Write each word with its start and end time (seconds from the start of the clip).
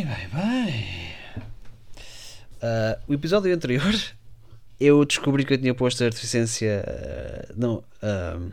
Bem, 0.00 0.06
bem, 0.06 0.28
bem. 0.32 0.84
Uh, 2.56 2.98
o 3.06 3.12
episódio 3.12 3.54
anterior 3.54 3.94
eu 4.80 5.04
descobri 5.04 5.44
que 5.44 5.52
eu 5.52 5.58
tinha 5.58 5.74
posto 5.74 6.02
a 6.02 6.06
artificiência. 6.06 6.82
Uh, 6.88 7.54
não. 7.54 7.84
Uh, 8.02 8.50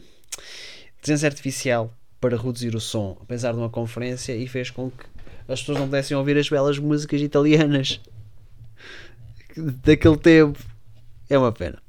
artificial 1.23 1.94
para 2.20 2.36
reduzir 2.36 2.75
o 2.75 2.81
som, 2.81 3.18
apesar 3.21 3.54
de 3.54 3.60
uma 3.60 3.70
conferência, 3.70 4.36
e 4.36 4.46
fez 4.46 4.70
com 4.70 4.91
que 4.91 5.05
as 5.47 5.62
pessoas 5.62 5.78
não 5.78 5.86
pudessem 5.86 6.18
ouvir 6.18 6.38
as 6.38 6.49
belas 6.49 6.77
músicas 6.79 7.21
italianas 7.21 8.02
daquele 9.86 10.18
tempo. 10.18 10.59
É 11.29 11.38
uma 11.38 11.54
pena. 11.54 11.82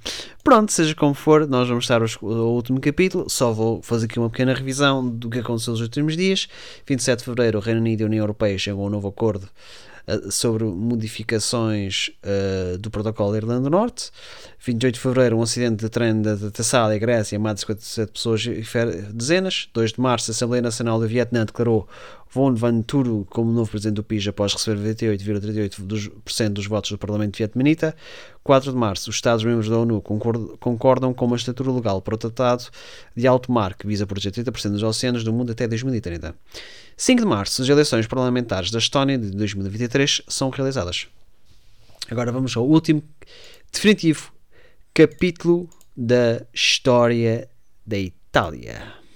Pronto, 0.43 0.73
seja 0.73 0.95
como 0.95 1.15
for, 1.15 1.47
nós 1.47 1.69
vamos 1.69 1.85
estar 1.85 2.01
o 2.03 2.27
último 2.55 2.81
capítulo. 2.81 3.29
Só 3.29 3.53
vou 3.53 3.83
fazer 3.83 4.07
aqui 4.07 4.19
uma 4.19 4.31
pequena 4.31 4.55
revisão 4.55 5.07
do 5.07 5.29
que 5.29 5.41
aconteceu 5.41 5.73
nos 5.73 5.81
últimos 5.81 6.17
dias. 6.17 6.49
27 6.87 7.19
de 7.19 7.25
fevereiro, 7.25 7.59
o 7.59 7.61
Reino 7.61 7.81
Unido 7.81 8.01
e 8.01 8.05
a 8.05 8.07
União 8.07 8.23
Europeia 8.23 8.59
chegam 8.59 8.81
a 8.81 8.85
um 8.85 8.89
novo 8.89 9.09
acordo 9.09 9.49
uh, 10.07 10.31
sobre 10.33 10.65
modificações 10.65 12.11
uh, 12.25 12.79
do 12.79 12.91
protocolo 12.91 13.33
da 13.33 13.39
Irlanda 13.39 13.63
do 13.63 13.71
Norte. 13.71 14.11
28 14.61 14.95
de 14.95 15.01
fevereiro, 15.01 15.37
um 15.37 15.43
acidente 15.43 15.77
de 15.85 15.89
trem 15.89 16.23
da 16.23 16.37
Tessália, 16.51 16.99
Grécia, 16.99 17.39
mata 17.39 17.61
57 17.61 18.13
pessoas 18.13 18.45
e 18.47 18.65
dezenas. 19.13 19.69
2 19.75 19.93
de 19.93 20.01
março, 20.01 20.31
a 20.31 20.33
Assembleia 20.33 20.63
Nacional 20.63 20.99
do 20.99 21.07
Vietnã 21.07 21.45
declarou 21.45 21.87
Von 22.31 22.55
Vanturu 22.55 23.27
como 23.31 23.51
novo 23.53 23.71
presidente 23.71 23.97
do 23.97 24.05
PIJ 24.05 24.29
após 24.29 24.53
receber 24.53 24.95
28,38% 24.95 26.49
dos 26.51 26.67
votos 26.67 26.91
do 26.91 26.99
Parlamento 26.99 27.37
vietnamita. 27.39 27.97
4 28.45 28.71
de 28.73 28.77
março, 28.77 29.11
os 29.11 29.17
Estados-membros 29.17 29.69
da 29.69 29.79
ONU 29.79 30.03
concordam 30.03 31.15
com 31.15 31.25
uma 31.25 31.37
estrutura 31.37 31.73
legal 31.73 32.03
para 32.03 32.15
o 32.15 32.19
Tratado 32.19 32.65
de 33.17 33.27
Alto 33.27 33.51
Mar, 33.51 33.75
que 33.75 33.87
visa 33.87 34.07
proteger 34.07 34.33
30% 34.33 34.73
dos 34.73 34.83
oceanos 34.83 35.25
do 35.25 35.33
mundo 35.33 35.53
até 35.53 35.67
2030. 35.67 36.35
5 36.97 37.21
de 37.21 37.27
março, 37.27 37.63
as 37.63 37.69
eleições 37.69 38.07
parlamentares 38.07 38.71
da 38.71 38.79
Estónia 38.79 39.17
de 39.19 39.31
2023 39.31 40.23
são 40.29 40.51
realizadas. 40.51 41.07
Agora 42.11 42.33
vamos 42.33 42.57
ao 42.57 42.67
último, 42.67 43.03
definitivo 43.73 44.33
capítulo 44.95 45.69
da 45.97 46.43
história 46.53 47.49
da 47.87 47.99
Itália. 47.99 49.08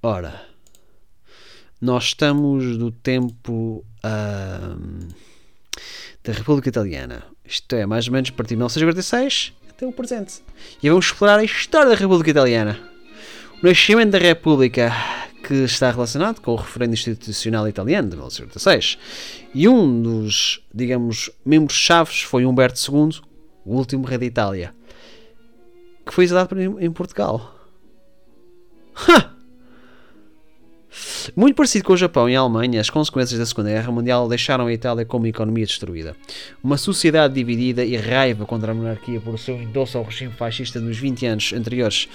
Ora, 0.00 0.42
nós 1.80 2.04
estamos 2.04 2.78
no 2.78 2.92
tempo 2.92 3.84
uh, 4.04 5.08
da 6.22 6.32
República 6.32 6.68
Italiana. 6.68 7.24
Isto 7.44 7.74
é, 7.74 7.84
mais 7.84 8.06
ou 8.06 8.12
menos 8.12 8.30
a 8.30 8.32
partir 8.32 8.50
de 8.50 8.58
1946 8.58 9.54
até 9.68 9.84
o 9.84 9.92
presente. 9.92 10.40
E 10.80 10.88
vamos 10.88 11.06
explorar 11.06 11.40
a 11.40 11.44
história 11.44 11.88
da 11.88 11.96
República 11.96 12.30
Italiana. 12.30 12.78
O 13.60 13.66
nascimento 13.66 14.12
da 14.12 14.18
República, 14.18 14.92
que 15.44 15.54
está 15.64 15.90
relacionado 15.90 16.40
com 16.42 16.52
o 16.52 16.56
referendo 16.56 16.94
institucional 16.94 17.66
italiano 17.66 18.08
de 18.08 18.14
1946. 18.14 18.98
E 19.52 19.68
um 19.68 20.00
dos, 20.00 20.64
digamos, 20.72 21.28
membros-chaves 21.44 22.22
foi 22.22 22.46
Humberto 22.46 22.78
II, 22.78 23.20
o 23.64 23.76
último 23.76 24.06
rei 24.06 24.18
da 24.18 24.26
Itália, 24.26 24.72
que 26.06 26.14
foi 26.14 26.22
exilado 26.22 26.56
em 26.80 26.90
Portugal. 26.92 27.52
Ha! 28.94 29.27
Muito 31.36 31.56
parecido 31.56 31.84
com 31.84 31.92
o 31.92 31.96
Japão 31.96 32.28
e 32.28 32.36
a 32.36 32.40
Alemanha, 32.40 32.80
as 32.80 32.90
consequências 32.90 33.38
da 33.38 33.46
Segunda 33.46 33.70
Guerra 33.70 33.92
Mundial 33.92 34.28
deixaram 34.28 34.66
a 34.66 34.72
Itália 34.72 35.04
com 35.04 35.16
uma 35.18 35.28
economia 35.28 35.66
destruída. 35.66 36.16
Uma 36.62 36.76
sociedade 36.76 37.34
dividida 37.34 37.84
e 37.84 37.96
raiva 37.96 38.46
contra 38.46 38.72
a 38.72 38.74
monarquia 38.74 39.20
por 39.20 39.38
seu 39.38 39.60
endosso 39.60 39.98
ao 39.98 40.04
regime 40.04 40.32
fascista 40.32 40.80
nos 40.80 40.96
20 40.98 41.26
anos 41.26 41.52
anteriores. 41.52 42.08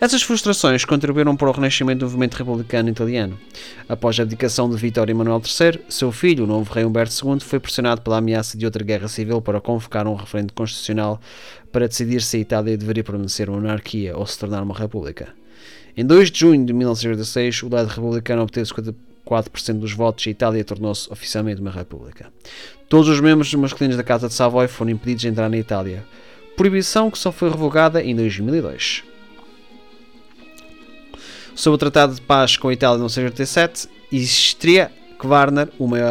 Essas 0.00 0.22
frustrações 0.22 0.84
contribuíram 0.84 1.36
para 1.36 1.48
o 1.48 1.52
renascimento 1.52 2.00
do 2.00 2.06
movimento 2.06 2.34
republicano 2.34 2.88
italiano. 2.88 3.38
Após 3.88 4.18
a 4.18 4.22
abdicação 4.22 4.68
de 4.68 4.76
Vitório 4.76 5.12
Emanuel 5.12 5.42
III, 5.44 5.80
seu 5.88 6.12
filho, 6.12 6.44
o 6.44 6.46
novo 6.46 6.72
rei 6.72 6.84
Humberto 6.84 7.14
II, 7.26 7.40
foi 7.40 7.58
pressionado 7.58 8.02
pela 8.02 8.18
ameaça 8.18 8.56
de 8.56 8.64
outra 8.64 8.84
guerra 8.84 9.08
civil 9.08 9.40
para 9.40 9.60
convocar 9.60 10.06
um 10.06 10.14
referendo 10.14 10.52
constitucional 10.52 11.20
para 11.72 11.86
decidir 11.86 12.20
se 12.22 12.36
a 12.36 12.40
Itália 12.40 12.76
deveria 12.76 13.04
permanecer 13.04 13.48
uma 13.48 13.60
monarquia 13.60 14.16
ou 14.16 14.26
se 14.26 14.38
tornar 14.38 14.62
uma 14.62 14.74
república. 14.74 15.39
Em 15.96 16.04
2 16.04 16.30
de 16.30 16.40
junho 16.40 16.64
de 16.64 16.72
1986, 16.72 17.62
o 17.62 17.68
lado 17.68 17.88
republicano 17.88 18.42
obteve 18.42 18.70
54% 19.26 19.78
dos 19.78 19.92
votos 19.92 20.26
e 20.26 20.28
a 20.28 20.32
Itália 20.32 20.64
tornou-se 20.64 21.10
oficialmente 21.12 21.60
uma 21.60 21.70
república. 21.70 22.32
Todos 22.88 23.08
os 23.08 23.20
membros 23.20 23.52
masculinos 23.54 23.96
da 23.96 24.02
Casa 24.02 24.28
de 24.28 24.34
Savoy 24.34 24.68
foram 24.68 24.90
impedidos 24.90 25.22
de 25.22 25.28
entrar 25.28 25.48
na 25.48 25.56
Itália. 25.56 26.04
Proibição 26.56 27.10
que 27.10 27.18
só 27.18 27.30
foi 27.32 27.50
revogada 27.50 28.02
em 28.02 28.14
2002. 28.14 29.04
Sob 31.54 31.74
o 31.74 31.78
Tratado 31.78 32.14
de 32.14 32.20
Paz 32.20 32.56
com 32.56 32.68
a 32.68 32.72
Itália 32.72 32.96
em 32.96 32.98
1987, 32.98 33.88
Istria 34.12 34.90
Kvarner, 35.20 35.68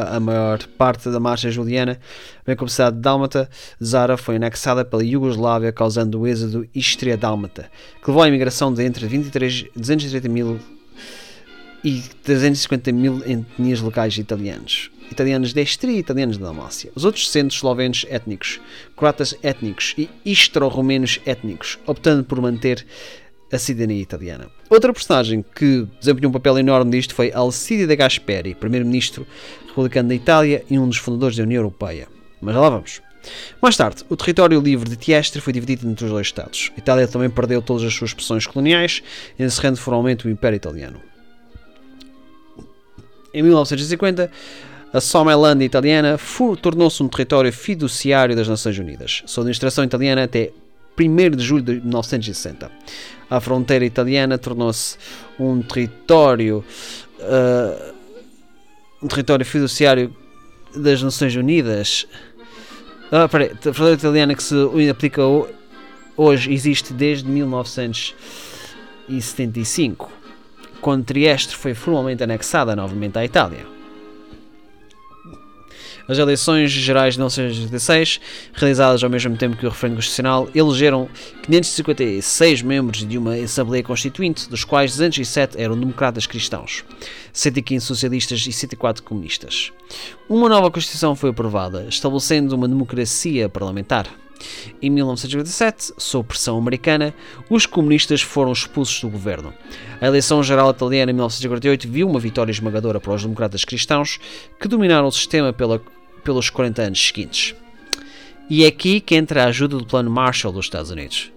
a 0.08 0.20
maior 0.20 0.60
parte 0.78 1.10
da 1.10 1.20
marcha 1.20 1.50
juliana, 1.50 2.00
bem 2.46 2.56
como 2.56 2.68
a 2.68 2.72
cidade 2.72 2.98
de 2.98 3.02
Dálmata, 3.02 3.50
Zara 3.84 4.16
foi 4.16 4.36
anexada 4.36 4.86
pela 4.86 5.04
Iugoslávia, 5.04 5.72
causando 5.72 6.20
o 6.20 6.28
êxodo 6.28 6.70
Istria-Dálmata, 6.76 7.72
que 8.04 8.08
levou 8.08 8.22
à 8.22 8.28
imigração 8.28 8.72
de 8.72 8.84
entre 8.86 9.08
23, 9.08 9.66
230 9.76 10.30
mil 10.30 10.60
e 11.84 12.04
350 12.24 12.92
mil 12.92 13.24
etnias 13.26 13.82
locais 13.82 14.16
italianos. 14.16 14.92
Italianos 15.12 15.54
da 15.54 15.62
Istria 15.62 15.96
e 15.96 16.00
italianos 16.00 16.38
da 16.38 16.46
Dalmácia. 16.46 16.92
Os 16.94 17.04
outros 17.04 17.32
centros 17.32 17.58
eslovenos 17.58 18.06
étnicos, 18.10 18.62
croatas 18.96 19.34
étnicos 19.42 19.96
e 19.98 20.08
istro-romenos 20.24 21.20
étnicos, 21.26 21.80
optando 21.88 22.24
por 22.24 22.40
manter 22.40 22.86
a 23.52 23.58
cidadania 23.58 24.02
italiana. 24.02 24.48
Outra 24.70 24.94
personagem 24.94 25.44
que 25.56 25.88
desempenhou 26.00 26.30
um 26.30 26.34
papel 26.34 26.60
enorme 26.60 26.92
nisto 26.92 27.16
foi 27.16 27.32
Alcide 27.32 27.88
de 27.88 27.96
Gasperi, 27.96 28.56
primeiro-ministro 28.56 29.26
republicano 29.68 30.10
da 30.10 30.16
Itália 30.16 30.64
e 30.70 30.78
um 30.78 30.88
dos 30.88 30.98
fundadores 30.98 31.36
da 31.36 31.44
União 31.44 31.60
Europeia. 31.60 32.08
Mas 32.42 32.56
lá 32.56 32.70
vamos. 32.70 33.02
Mais 33.62 33.76
tarde, 33.76 34.04
o 34.10 34.16
território 34.16 34.60
livre 34.60 34.90
de 34.90 34.96
Tiestre 34.96 35.42
foi 35.42 35.52
dividido 35.52 35.88
entre 35.88 36.06
os 36.06 36.12
dois 36.12 36.28
Estados. 36.28 36.72
A 36.76 36.80
Itália 36.80 37.08
também 37.08 37.30
perdeu 37.30 37.62
todas 37.62 37.84
as 37.84 37.94
suas 37.94 38.12
expressões 38.12 38.48
coloniais, 38.48 39.04
encerrando 39.38 39.78
formalmente 39.78 40.28
o 40.28 40.30
Império 40.30 40.56
Italiano. 40.56 41.02
Em 43.34 43.44
1950, 43.44 44.32
a 44.92 45.02
Somalândia 45.02 45.66
italiana 45.66 46.18
tornou-se 46.62 47.04
um 47.04 47.08
território 47.08 47.54
fiduciário 47.54 48.36
das 48.36 48.48
Nações 48.48 48.80
Unidas, 48.80 49.22
sob 49.28 49.44
administração 49.44 49.84
italiana 49.84 50.24
até 50.24 50.52
1 51.00 51.32
de 51.32 51.44
julho 51.44 51.64
de 51.64 51.82
1960 51.82 52.72
a 53.30 53.40
fronteira 53.40 53.86
italiana 53.86 54.38
tornou-se 54.38 54.98
um 55.40 55.62
território 55.62 56.66
uh, 57.20 57.94
um 59.02 59.08
território 59.08 59.46
fiduciário 59.46 60.14
das 60.76 61.02
Nações 61.02 61.34
Unidas. 61.36 62.06
Ah, 63.12 63.30
peraí, 63.30 63.52
a 63.52 63.74
fronteira 63.74 63.94
italiana 63.94 64.36
que 64.36 64.44
se 64.44 64.56
aplica 64.90 65.22
hoje 66.18 66.54
existe 66.54 66.94
desde 66.94 67.30
1975, 67.30 70.12
quando 70.82 71.06
Trieste 71.06 71.56
foi 71.56 71.74
formalmente 71.74 72.22
anexada 72.24 72.76
novamente 72.76 73.18
à 73.18 73.24
Itália. 73.26 73.79
As 76.10 76.18
eleições 76.18 76.72
gerais 76.72 77.14
de 77.14 77.20
1986, 77.20 78.20
realizadas 78.54 79.04
ao 79.04 79.12
mesmo 79.12 79.38
tempo 79.38 79.56
que 79.56 79.68
o 79.68 79.70
referendo 79.70 79.98
constitucional, 79.98 80.50
elegeram 80.56 81.08
556 81.44 82.64
membros 82.64 83.08
de 83.08 83.16
uma 83.16 83.36
Assembleia 83.36 83.84
Constituinte, 83.84 84.50
dos 84.50 84.64
quais 84.64 84.90
207 84.94 85.62
eram 85.62 85.80
democratas 85.80 86.26
cristãos, 86.26 86.84
115 87.32 87.86
socialistas 87.86 88.48
e 88.48 88.52
104 88.52 89.04
comunistas. 89.04 89.72
Uma 90.28 90.50
nova 90.50 90.72
Constituição 90.72 91.16
foi 91.16 91.30
aprovada, 91.30 91.86
estabelecendo 91.88 92.56
uma 92.56 92.68
democracia 92.68 93.48
parlamentar. 93.48 94.08
Em 94.82 94.90
1957, 94.90 95.94
sob 95.98 96.30
pressão 96.30 96.58
americana, 96.58 97.14
os 97.52 97.68
comunistas 97.68 98.22
foram 98.22 98.52
expulsos 98.52 99.00
do 99.02 99.10
governo. 99.10 99.54
A 100.02 100.08
eleição 100.08 100.42
geral 100.42 100.72
italiana 100.72 101.12
em 101.12 101.14
1948 101.14 101.88
viu 101.88 102.10
uma 102.10 102.20
vitória 102.20 102.52
esmagadora 102.52 103.00
para 103.00 103.14
os 103.14 103.22
democratas 103.22 103.64
cristãos, 103.64 104.18
que 104.60 104.68
dominaram 104.68 105.08
o 105.08 105.12
sistema 105.12 105.54
pela 105.54 105.80
pelos 106.20 106.50
40 106.50 106.82
anos 106.82 107.08
seguintes. 107.08 107.56
E 108.50 108.64
é 108.64 108.68
aqui 108.68 109.00
que 109.00 109.16
entra 109.16 109.44
a 109.44 109.48
ajuda 109.48 109.78
do 109.78 109.86
Plano 109.86 110.10
Marshall 110.10 110.52
dos 110.52 110.66
Estados 110.66 110.90
Unidos, 110.90 111.32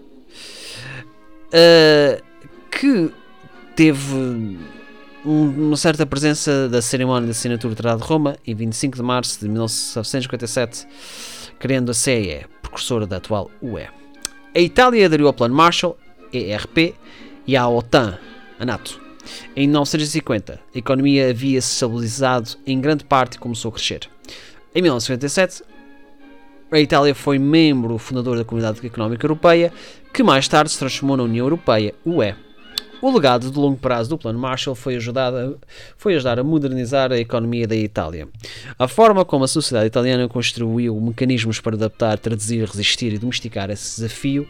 uh, 1.49 2.23
que 2.71 3.11
teve 3.77 4.59
uma 5.25 5.77
certa 5.77 6.05
presença 6.07 6.69
da 6.69 6.83
cerimónia 6.83 7.27
de 7.27 7.33
assinatura 7.33 7.75
do 7.75 7.77
Tratado 7.77 8.03
de 8.03 8.09
Roma 8.09 8.37
em 8.47 8.55
25 8.55 8.97
de 8.97 9.03
março 9.03 9.39
de 9.41 9.49
1957, 9.49 10.87
criando 11.59 11.91
a 11.91 11.95
CEE, 11.95 12.47
precursora 12.61 13.07
da 13.07 13.19
atual 13.19 13.51
UE. 13.61 13.87
A 14.55 14.59
Itália 14.59 15.07
aderiu 15.07 15.27
ao 15.27 15.33
Plano 15.33 15.55
Marshall, 15.55 15.97
ERP, 16.33 16.95
e 17.47 17.57
à 17.57 17.69
OTAN, 17.69 18.19
a 18.59 18.65
NATO. 18.65 19.01
Em 19.55 19.67
1950, 19.67 20.61
a 20.75 20.79
economia 20.79 21.31
havia 21.31 21.61
se 21.61 21.73
estabilizado 21.73 22.51
em 22.67 22.81
grande 22.81 23.05
parte 23.05 23.35
e 23.35 23.39
começou 23.39 23.71
a 23.71 23.73
crescer. 23.73 24.09
Em 24.75 24.81
1957, 24.81 25.63
a 26.71 26.81
Itália 26.81 27.15
foi 27.15 27.39
membro 27.39 27.99
fundador 27.99 28.39
da 28.39 28.45
Comunidade 28.45 28.85
Económica 28.87 29.27
Europeia, 29.27 29.71
que 30.15 30.23
mais 30.23 30.49
tarde 30.49 30.71
se 30.71 30.79
transformou 30.79 31.19
na 31.19 31.25
União 31.25 31.45
Europeia, 31.45 31.95
UE. 32.07 32.35
O 33.03 33.11
legado 33.11 33.51
de 33.51 33.59
longo 33.59 33.77
prazo 33.77 34.11
do 34.11 34.17
Plano 34.17 34.39
Marshall 34.39 34.77
foi, 34.77 34.95
ajudar 34.95 35.35
a, 35.35 35.55
foi 35.99 36.15
ajudar 36.15 36.39
a 36.39 36.45
modernizar 36.45 37.11
a 37.11 37.19
economia 37.19 37.67
da 37.67 37.75
Itália. 37.75 38.29
A 38.79 38.87
forma 38.87 39.25
como 39.25 39.43
a 39.43 39.49
sociedade 39.49 39.89
italiana 39.89 40.29
construiu 40.29 40.95
mecanismos 41.01 41.59
para 41.59 41.75
adaptar, 41.75 42.17
traduzir, 42.17 42.65
resistir 42.65 43.13
e 43.13 43.19
domesticar 43.19 43.71
esse 43.71 43.97
desafio 43.97 44.47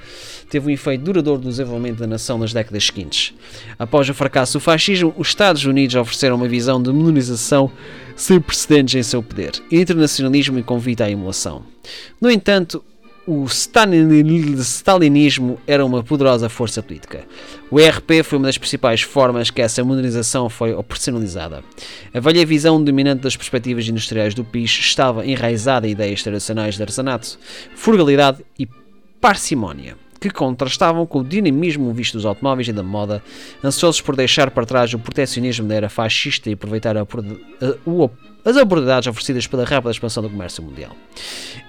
teve 0.50 0.66
um 0.68 0.70
efeito 0.70 1.02
duradouro 1.02 1.40
no 1.40 1.48
desenvolvimento 1.48 2.00
da 2.00 2.06
nação 2.06 2.36
nas 2.36 2.52
décadas 2.52 2.84
seguintes. 2.84 3.32
Após 3.78 4.06
o 4.10 4.12
fracasso 4.12 4.58
do 4.58 4.60
fascismo, 4.60 5.14
os 5.16 5.28
Estados 5.28 5.64
Unidos 5.64 5.96
ofereceram 5.96 6.36
uma 6.36 6.46
visão 6.46 6.82
de 6.82 6.92
modernização 6.92 7.72
sem 8.14 8.38
precedentes 8.38 8.94
em 8.94 9.02
seu 9.02 9.22
poder, 9.22 9.52
internacionalismo 9.72 10.58
e 10.58 10.62
convite 10.62 11.02
à 11.02 11.10
emulação. 11.10 11.62
No 12.20 12.30
entanto, 12.30 12.84
o 13.26 13.44
stalinismo 13.44 15.58
era 15.66 15.84
uma 15.84 16.02
poderosa 16.02 16.48
força 16.48 16.82
política. 16.82 17.24
O 17.70 17.78
ERP 17.78 18.24
foi 18.24 18.38
uma 18.38 18.48
das 18.48 18.58
principais 18.58 19.02
formas 19.02 19.50
que 19.50 19.62
essa 19.62 19.84
modernização 19.84 20.50
foi 20.50 20.74
operacionalizada. 20.74 21.62
A 22.12 22.20
velha 22.20 22.44
visão 22.44 22.82
dominante 22.82 23.22
das 23.22 23.36
perspectivas 23.36 23.88
industriais 23.88 24.34
do 24.34 24.44
PIS 24.44 24.80
estava 24.80 25.24
enraizada 25.24 25.86
em 25.86 25.92
ideias 25.92 26.22
tradicionais 26.22 26.74
de 26.74 26.82
artesanato, 26.82 27.38
frugalidade 27.74 28.44
e 28.58 28.66
parcimónia 29.20 29.96
que 30.22 30.30
contrastavam 30.30 31.04
com 31.04 31.18
o 31.18 31.24
dinamismo 31.24 31.92
visto 31.92 32.14
dos 32.14 32.24
automóveis 32.24 32.68
e 32.68 32.72
da 32.72 32.82
moda, 32.82 33.20
ansiosos 33.62 34.00
por 34.00 34.14
deixar 34.14 34.52
para 34.52 34.64
trás 34.64 34.94
o 34.94 34.98
protecionismo 34.98 35.66
da 35.66 35.74
era 35.74 35.88
fascista 35.88 36.48
e 36.48 36.52
aproveitar 36.52 36.96
a, 36.96 37.00
a, 37.00 37.04
o 37.84 38.08
as 38.44 38.56
oportunidades 38.56 39.06
oferecidas 39.06 39.46
pela 39.46 39.64
rápida 39.64 39.90
expansão 39.90 40.22
do 40.22 40.30
comércio 40.30 40.62
mundial. 40.62 40.96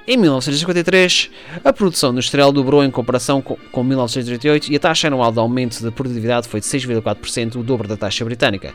Em 0.08 0.18
1953, 0.18 1.30
a 1.64 1.72
produção 1.72 2.12
industrial 2.12 2.52
dobrou 2.52 2.84
em 2.84 2.92
comparação 2.92 3.42
com, 3.42 3.56
com 3.72 3.84
1938 3.84 4.72
e 4.72 4.76
a 4.76 4.80
taxa 4.80 5.08
anual 5.08 5.32
de 5.32 5.40
aumento 5.40 5.82
de 5.82 5.92
produtividade 5.92 6.48
foi 6.48 6.60
de 6.60 6.66
6,4%, 6.66 7.56
o 7.56 7.64
dobro 7.64 7.88
da 7.88 7.96
taxa 7.96 8.26
britânica. 8.26 8.74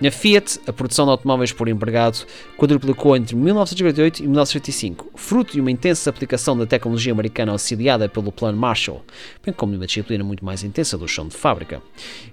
Na 0.00 0.10
Fiat, 0.10 0.58
a 0.66 0.72
produção 0.72 1.04
de 1.04 1.12
automóveis 1.12 1.52
por 1.52 1.68
empregado 1.68 2.26
quadruplicou 2.56 3.16
entre 3.16 3.36
1948 3.36 4.18
e 4.18 4.22
1985, 4.22 5.10
fruto 5.14 5.52
de 5.52 5.60
uma 5.60 5.70
intensa 5.70 6.10
aplicação 6.10 6.56
da 6.56 6.66
tecnologia 6.66 7.12
americana 7.12 7.52
auxiliada 7.52 8.08
pelo 8.08 8.32
Plano 8.32 8.58
Marshall, 8.58 9.04
bem 9.44 9.54
como 9.54 9.72
de 9.72 9.78
uma 9.78 9.86
disciplina 9.86 10.24
muito 10.24 10.44
mais 10.44 10.64
intensa 10.64 10.98
do 10.98 11.06
chão 11.06 11.28
de 11.28 11.36
fábrica. 11.36 11.80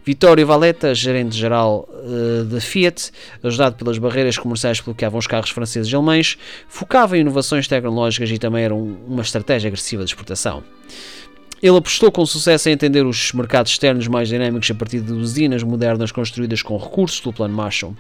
Vittorio 0.04 0.48
Valletta, 0.48 0.96
gerente-geral 0.96 1.88
uh, 1.90 2.46
da 2.46 2.60
Fiat, 2.60 3.12
ajudado 3.44 3.76
pelas 3.76 4.00
barreiras 4.00 4.38
comerciais 4.38 4.80
que 4.80 4.86
bloqueavam 4.86 5.20
os 5.20 5.28
carros 5.28 5.52
franceses 5.52 5.92
e 5.92 5.96
alemães, 5.96 6.38
focava 6.68 7.18
em 7.18 7.22
inovações 7.22 7.68
tecnológicas 7.68 8.32
e 8.32 8.40
também 8.40 8.64
era 8.64 8.74
um, 8.74 8.98
uma 9.08 9.22
estratégia 9.22 9.68
agressiva 9.68 10.04
de 10.04 10.10
exportação. 10.10 10.64
Ele 11.62 11.76
apostou 11.76 12.10
com 12.12 12.26
sucesso 12.26 12.70
em 12.70 12.72
entender 12.72 13.06
os 13.06 13.34
mercados 13.34 13.72
externos 13.72 14.08
mais 14.08 14.30
dinâmicos 14.30 14.72
a 14.72 14.74
partir 14.74 15.02
de 15.02 15.12
usinas 15.12 15.62
modernas 15.62 16.12
construídas 16.12 16.62
com 16.62 16.78
recursos 16.78 17.20
do 17.20 17.34
Plano 17.34 17.54
Marshall. 17.54 17.96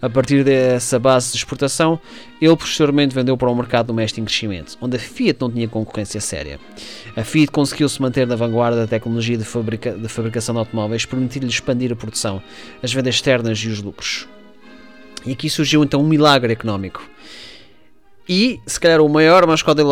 A 0.00 0.08
partir 0.08 0.42
dessa 0.42 0.98
base 0.98 1.30
de 1.32 1.36
exportação, 1.36 2.00
ele 2.40 2.56
posteriormente 2.56 3.14
vendeu 3.14 3.36
para 3.36 3.50
o 3.50 3.54
mercado 3.54 3.88
doméstico 3.88 4.20
em 4.20 4.24
crescimento, 4.24 4.78
onde 4.80 4.96
a 4.96 4.98
Fiat 4.98 5.38
não 5.40 5.50
tinha 5.50 5.68
concorrência 5.68 6.20
séria. 6.20 6.58
A 7.14 7.22
Fiat 7.22 7.52
conseguiu 7.52 7.88
se 7.88 8.00
manter 8.00 8.26
na 8.26 8.34
vanguarda 8.34 8.78
da 8.78 8.86
tecnologia 8.86 9.36
de, 9.36 9.44
fabrica 9.44 9.92
de 9.92 10.08
fabricação 10.08 10.54
de 10.54 10.60
automóveis, 10.60 11.04
permitindo-lhe 11.04 11.52
expandir 11.52 11.92
a 11.92 11.96
produção, 11.96 12.42
as 12.82 12.92
vendas 12.92 13.14
externas 13.14 13.58
e 13.58 13.68
os 13.68 13.82
lucros. 13.82 14.26
E 15.26 15.32
aqui 15.32 15.50
surgiu 15.50 15.84
então 15.84 16.00
um 16.00 16.08
milagre 16.08 16.52
económico. 16.52 17.02
E, 18.28 18.60
se 18.66 18.78
calhar, 18.78 19.00
o 19.00 19.08
maior 19.08 19.46
mascote 19.46 19.82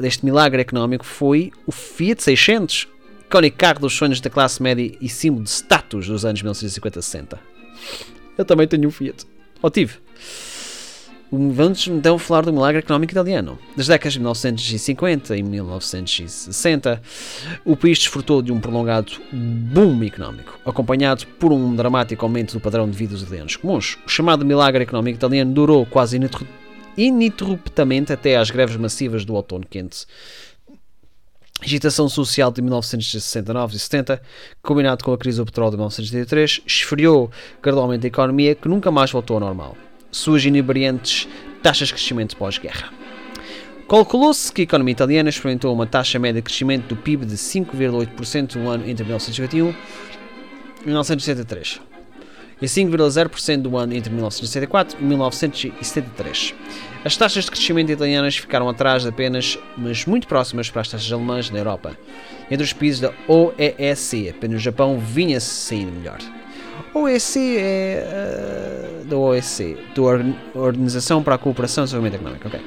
deste 0.00 0.24
milagre 0.24 0.62
económico 0.62 1.04
foi 1.04 1.52
o 1.66 1.72
Fiat 1.72 2.22
600, 2.22 2.88
icónico 3.26 3.56
carro 3.56 3.80
dos 3.80 3.94
sonhos 3.94 4.20
da 4.20 4.28
classe 4.28 4.62
média 4.62 4.92
e 5.00 5.08
símbolo 5.08 5.44
de 5.44 5.50
status 5.50 6.06
dos 6.06 6.24
anos 6.24 6.42
1950-60. 6.42 7.38
Eu 8.36 8.44
também 8.44 8.66
tenho 8.66 8.88
um 8.88 8.90
Fiat. 8.90 9.24
Ou 9.62 9.70
tive. 9.70 9.94
Vamos 11.32 11.88
então 11.88 12.16
falar 12.16 12.42
do 12.42 12.52
milagre 12.52 12.78
económico 12.78 13.12
italiano. 13.12 13.58
Das 13.76 13.88
décadas 13.88 14.12
de 14.12 14.20
1950 14.20 15.36
e 15.36 15.42
1960, 15.42 17.02
o 17.64 17.76
país 17.76 17.98
desfrutou 17.98 18.40
de 18.40 18.52
um 18.52 18.60
prolongado 18.60 19.12
boom 19.32 20.04
económico, 20.04 20.58
acompanhado 20.64 21.26
por 21.40 21.52
um 21.52 21.74
dramático 21.74 22.24
aumento 22.24 22.52
do 22.52 22.60
padrão 22.60 22.88
de 22.88 22.96
vida 22.96 23.14
dos 23.14 23.22
italianos 23.22 23.56
comuns. 23.56 23.98
O 24.06 24.08
chamado 24.08 24.44
milagre 24.44 24.84
económico 24.84 25.16
italiano 25.16 25.52
durou 25.52 25.84
quase 25.86 26.16
ininterruptamente 26.16 26.63
ininterruptamente 26.96 28.12
até 28.12 28.36
às 28.36 28.50
greves 28.50 28.76
massivas 28.76 29.24
do 29.24 29.34
outono 29.34 29.64
quente. 29.68 30.06
Agitação 31.62 32.08
social 32.08 32.52
de 32.52 32.60
1969 32.60 33.76
e 33.76 33.78
70, 33.78 34.22
combinado 34.62 35.02
com 35.02 35.12
a 35.12 35.18
crise 35.18 35.38
do 35.38 35.46
petróleo 35.46 35.70
de 35.70 35.76
1983, 35.76 36.62
esfriou 36.66 37.30
gradualmente 37.62 38.06
a 38.06 38.08
economia 38.08 38.54
que 38.54 38.68
nunca 38.68 38.90
mais 38.90 39.10
voltou 39.10 39.36
ao 39.36 39.40
normal. 39.40 39.76
Suas 40.10 40.44
inebriantes 40.44 41.26
taxas 41.62 41.88
de 41.88 41.94
crescimento 41.94 42.36
pós-guerra. 42.36 42.92
Calculou-se 43.88 44.52
que 44.52 44.62
a 44.62 44.64
economia 44.64 44.92
italiana 44.92 45.30
experimentou 45.30 45.72
uma 45.72 45.86
taxa 45.86 46.18
média 46.18 46.40
de 46.40 46.44
crescimento 46.44 46.88
do 46.88 46.96
PIB 46.96 47.24
de 47.24 47.36
5,8% 47.36 48.56
no 48.56 48.68
ano 48.68 48.88
entre 48.88 49.04
1951 49.04 49.74
e 50.82 50.86
1973 50.86 51.93
e 52.60 52.66
5,0% 52.66 53.62
do 53.62 53.76
ano 53.76 53.94
entre 53.94 54.10
1964 54.10 54.98
e 55.00 55.04
1973. 55.04 56.54
As 57.04 57.16
taxas 57.16 57.44
de 57.44 57.50
crescimento 57.50 57.92
italianas 57.92 58.36
ficaram 58.36 58.68
atrás 58.68 59.06
apenas, 59.06 59.58
mas 59.76 60.06
muito 60.06 60.26
próximas 60.26 60.70
para 60.70 60.80
as 60.80 60.88
taxas 60.88 61.12
alemãs 61.12 61.50
na 61.50 61.58
Europa. 61.58 61.96
Entre 62.50 62.64
os 62.64 62.72
países 62.72 63.00
da 63.00 63.12
OEEC, 63.28 64.30
apenas 64.30 64.60
o 64.60 64.64
Japão 64.64 64.98
vinha-se 64.98 65.46
saindo 65.46 65.92
melhor. 65.92 66.18
OEC 66.94 67.56
é 67.58 69.02
uh, 69.02 69.04
da 69.04 69.16
OEC, 69.16 69.76
da 69.94 70.60
Organização 70.60 71.22
para 71.22 71.34
a 71.34 71.38
Cooperação 71.38 71.84
e 71.84 71.86
Desenvolvimento 71.86 72.20
Económico. 72.20 72.48
Okay. 72.48 72.60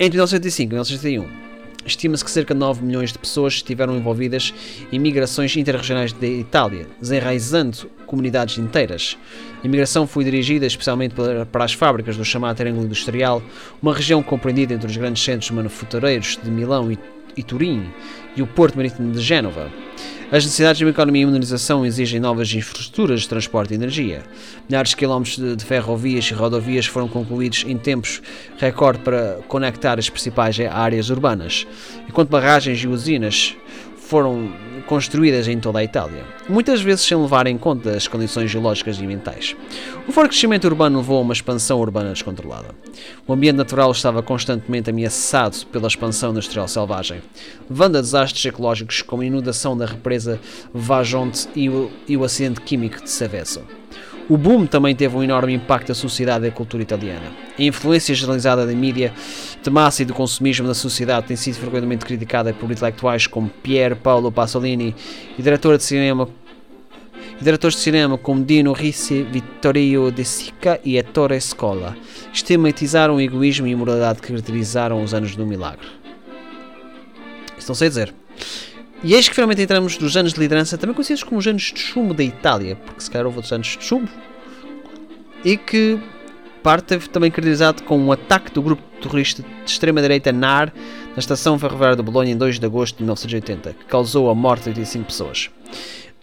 Entre 0.00 0.16
1985 0.16 0.62
e 0.62 0.74
1981, 0.74 1.43
Estima-se 1.86 2.24
que 2.24 2.30
cerca 2.30 2.54
de 2.54 2.60
9 2.60 2.82
milhões 2.82 3.12
de 3.12 3.18
pessoas 3.18 3.54
estiveram 3.54 3.96
envolvidas 3.96 4.54
em 4.90 4.98
migrações 4.98 5.56
interregionais 5.56 6.12
da 6.12 6.26
Itália, 6.26 6.86
desenraizando 7.00 7.90
comunidades 8.06 8.58
inteiras. 8.58 9.18
A 9.62 9.66
imigração 9.66 10.06
foi 10.06 10.24
dirigida 10.24 10.66
especialmente 10.66 11.14
para 11.50 11.64
as 11.64 11.72
fábricas 11.72 12.16
do 12.16 12.24
chamado 12.24 12.56
Triângulo 12.56 12.86
Industrial, 12.86 13.42
uma 13.82 13.94
região 13.94 14.22
compreendida 14.22 14.74
entre 14.74 14.86
os 14.86 14.96
grandes 14.96 15.22
centros 15.22 15.50
manufatureiros 15.50 16.38
de 16.42 16.50
Milão 16.50 16.90
e 17.36 17.42
Turim 17.42 17.92
e 18.36 18.42
o 18.42 18.46
Porto 18.46 18.76
Marítimo 18.76 19.12
de 19.12 19.20
Génova. 19.20 19.70
As 20.32 20.44
necessidades 20.44 20.78
de 20.78 20.84
uma 20.84 20.90
economia 20.90 21.22
e 21.22 21.26
modernização 21.26 21.86
exigem 21.86 22.18
novas 22.18 22.52
infraestruturas 22.52 23.20
de 23.20 23.28
transporte 23.28 23.72
e 23.72 23.74
energia. 23.74 24.22
Milhares 24.68 24.90
de 24.90 24.96
quilómetros 24.96 25.56
de 25.56 25.64
ferrovias 25.64 26.24
e 26.24 26.34
rodovias 26.34 26.86
foram 26.86 27.06
concluídos 27.06 27.64
em 27.66 27.76
tempos 27.76 28.20
recorde 28.58 29.00
para 29.00 29.38
conectar 29.46 29.98
as 29.98 30.08
principais 30.08 30.58
áreas 30.58 31.10
urbanas, 31.10 31.66
enquanto 32.08 32.30
barragens 32.30 32.82
e 32.82 32.88
usinas 32.88 33.54
foram 34.14 34.52
construídas 34.86 35.48
em 35.48 35.58
toda 35.58 35.80
a 35.80 35.82
Itália, 35.82 36.22
muitas 36.48 36.80
vezes 36.80 37.04
sem 37.04 37.20
levar 37.20 37.48
em 37.48 37.58
conta 37.58 37.96
as 37.96 38.06
condições 38.06 38.48
geológicas 38.48 38.96
e 38.96 39.02
ambientais. 39.02 39.56
O 40.06 40.12
forte 40.12 40.28
crescimento 40.28 40.66
urbano 40.66 40.98
levou 40.98 41.18
a 41.18 41.22
uma 41.22 41.32
expansão 41.32 41.80
urbana 41.80 42.12
descontrolada. 42.12 42.68
O 43.26 43.32
ambiente 43.32 43.56
natural 43.56 43.90
estava 43.90 44.22
constantemente 44.22 44.88
ameaçado 44.88 45.66
pela 45.72 45.88
expansão 45.88 46.30
industrial 46.30 46.68
selvagem, 46.68 47.22
levando 47.68 47.96
a 47.96 48.00
desastres 48.00 48.44
ecológicos 48.44 49.02
como 49.02 49.22
a 49.22 49.26
inundação 49.26 49.76
da 49.76 49.84
represa 49.84 50.38
Vajonte 50.72 51.48
e 51.56 51.68
o, 51.68 51.90
e 52.06 52.16
o 52.16 52.22
acidente 52.22 52.60
químico 52.60 53.02
de 53.02 53.10
Seveso. 53.10 53.62
O 54.28 54.38
boom 54.38 54.64
também 54.64 54.96
teve 54.96 55.14
um 55.16 55.22
enorme 55.22 55.52
impacto 55.52 55.90
na 55.90 55.94
sociedade 55.94 56.46
e 56.46 56.48
na 56.48 56.54
cultura 56.54 56.82
italiana. 56.82 57.30
A 57.58 57.62
influência 57.62 58.14
generalizada 58.14 58.66
da 58.66 58.72
mídia 58.72 59.12
de 59.62 59.70
massa 59.70 60.02
e 60.02 60.06
do 60.06 60.14
consumismo 60.14 60.66
na 60.66 60.72
sociedade 60.72 61.26
tem 61.26 61.36
sido 61.36 61.56
frequentemente 61.56 62.06
criticada 62.06 62.54
por 62.54 62.70
intelectuais 62.70 63.26
como 63.26 63.50
Pier 63.50 63.94
Paolo 63.96 64.32
Pasolini 64.32 64.94
e 65.38 65.42
diretores 65.42 65.80
de 65.80 65.84
cinema 65.84 66.26
e 67.38 67.44
diretores 67.44 67.76
de 67.76 67.82
cinema 67.82 68.16
como 68.16 68.42
Dino 68.42 68.72
Risi, 68.72 69.22
Vittorio 69.24 70.10
De 70.10 70.24
Sica 70.24 70.80
e 70.82 70.96
Ettore 70.96 71.38
Scola 71.38 71.94
estigmatizaram 72.32 73.16
o 73.16 73.20
egoísmo 73.20 73.66
e 73.66 73.70
a 73.70 73.72
imoralidade 73.72 74.22
que 74.22 74.28
caracterizaram 74.28 75.02
os 75.02 75.12
anos 75.12 75.36
do 75.36 75.44
milagre. 75.44 75.86
Isto 77.58 77.68
não 77.68 77.74
sei 77.74 77.88
dizer. 77.88 78.14
E 79.02 79.14
eis 79.14 79.28
que 79.28 79.34
finalmente 79.34 79.60
entramos 79.60 79.98
nos 79.98 80.16
anos 80.16 80.32
de 80.32 80.40
liderança, 80.40 80.78
também 80.78 80.94
conhecidos 80.94 81.22
como 81.22 81.38
os 81.38 81.46
anos 81.46 81.62
de 81.62 81.78
chumbo 81.78 82.14
da 82.14 82.22
Itália, 82.22 82.76
porque 82.76 83.02
se 83.02 83.10
calhar 83.10 83.26
houve 83.26 83.38
outros 83.38 83.52
anos 83.52 83.66
de 83.66 83.84
chumbo, 83.84 84.08
e 85.44 85.56
que 85.56 86.00
parte 86.62 86.84
teve 86.84 87.08
também 87.10 87.30
caracterizado 87.30 87.82
com 87.82 87.98
um 87.98 88.10
ataque 88.10 88.50
do 88.50 88.62
grupo 88.62 88.82
terrorista 89.02 89.42
de 89.42 89.70
extrema-direita 89.70 90.32
NAR 90.32 90.72
na 91.10 91.18
estação 91.18 91.58
ferroviária 91.58 91.94
de 91.94 92.02
Bolonha 92.02 92.32
em 92.32 92.36
2 92.36 92.58
de 92.58 92.64
agosto 92.64 92.96
de 92.96 93.02
1980, 93.02 93.74
que 93.74 93.84
causou 93.84 94.30
a 94.30 94.34
morte 94.34 94.62
de 94.64 94.70
85 94.70 95.04
pessoas. 95.04 95.50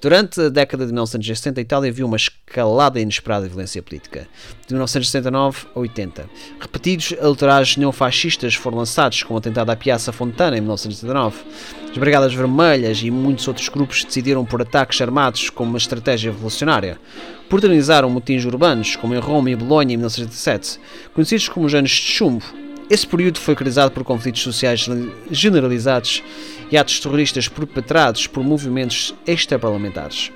Durante 0.01 0.41
a 0.41 0.49
década 0.49 0.83
de 0.83 0.91
1960, 0.91 1.59
a 1.59 1.61
Itália 1.61 1.91
viu 1.91 2.07
uma 2.07 2.17
escalada 2.17 2.99
inesperada 2.99 3.43
de 3.43 3.49
violência 3.49 3.83
política. 3.83 4.27
De 4.65 4.73
1969 4.73 5.67
a 5.75 5.79
80. 5.79 6.27
Repetidos 6.59 7.13
ultrajes 7.21 7.77
neofascistas 7.77 8.55
foram 8.55 8.79
lançados, 8.79 9.21
como 9.21 9.35
o 9.35 9.37
atentado 9.37 9.69
à 9.69 9.75
Piazza 9.75 10.11
Fontana 10.11 10.57
em 10.57 10.61
1979. 10.61 11.43
As 11.91 11.97
Brigadas 11.99 12.33
Vermelhas 12.33 13.03
e 13.03 13.11
muitos 13.11 13.47
outros 13.47 13.69
grupos 13.69 14.03
decidiram 14.03 14.43
por 14.43 14.59
ataques 14.63 14.99
armados 14.99 15.51
como 15.51 15.69
uma 15.69 15.77
estratégia 15.77 16.31
revolucionária. 16.31 16.99
Protagonizaram 17.47 18.09
motins 18.09 18.43
urbanos, 18.43 18.95
como 18.95 19.13
em 19.13 19.19
Roma 19.19 19.51
e 19.51 19.55
Bolonha 19.55 19.93
em 19.93 19.97
1977, 19.97 20.79
conhecidos 21.13 21.47
como 21.47 21.67
os 21.67 21.75
anos 21.75 21.91
de 21.91 21.97
chumbo. 21.97 22.60
Esse 22.91 23.07
período 23.07 23.39
foi 23.39 23.55
caracterizado 23.55 23.89
por 23.89 24.03
conflitos 24.03 24.41
sociais 24.41 24.85
generalizados 25.31 26.21
e 26.69 26.75
atos 26.75 26.99
terroristas 26.99 27.47
perpetrados 27.47 28.27
por 28.27 28.43
movimentos 28.43 29.15
extraparlamentares. 29.25 30.29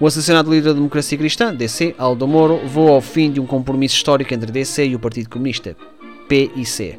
O 0.00 0.06
assassinato 0.06 0.48
do 0.48 0.54
líder 0.54 0.68
da 0.68 0.72
democracia 0.72 1.18
cristã, 1.18 1.54
DC, 1.54 1.94
Aldo 1.98 2.26
Moro, 2.26 2.62
levou 2.62 2.88
ao 2.88 3.02
fim 3.02 3.30
de 3.30 3.38
um 3.38 3.44
compromisso 3.44 3.96
histórico 3.96 4.32
entre 4.32 4.50
DC 4.50 4.86
e 4.86 4.94
o 4.94 4.98
Partido 4.98 5.28
Comunista, 5.28 5.76
PIC. 6.26 6.98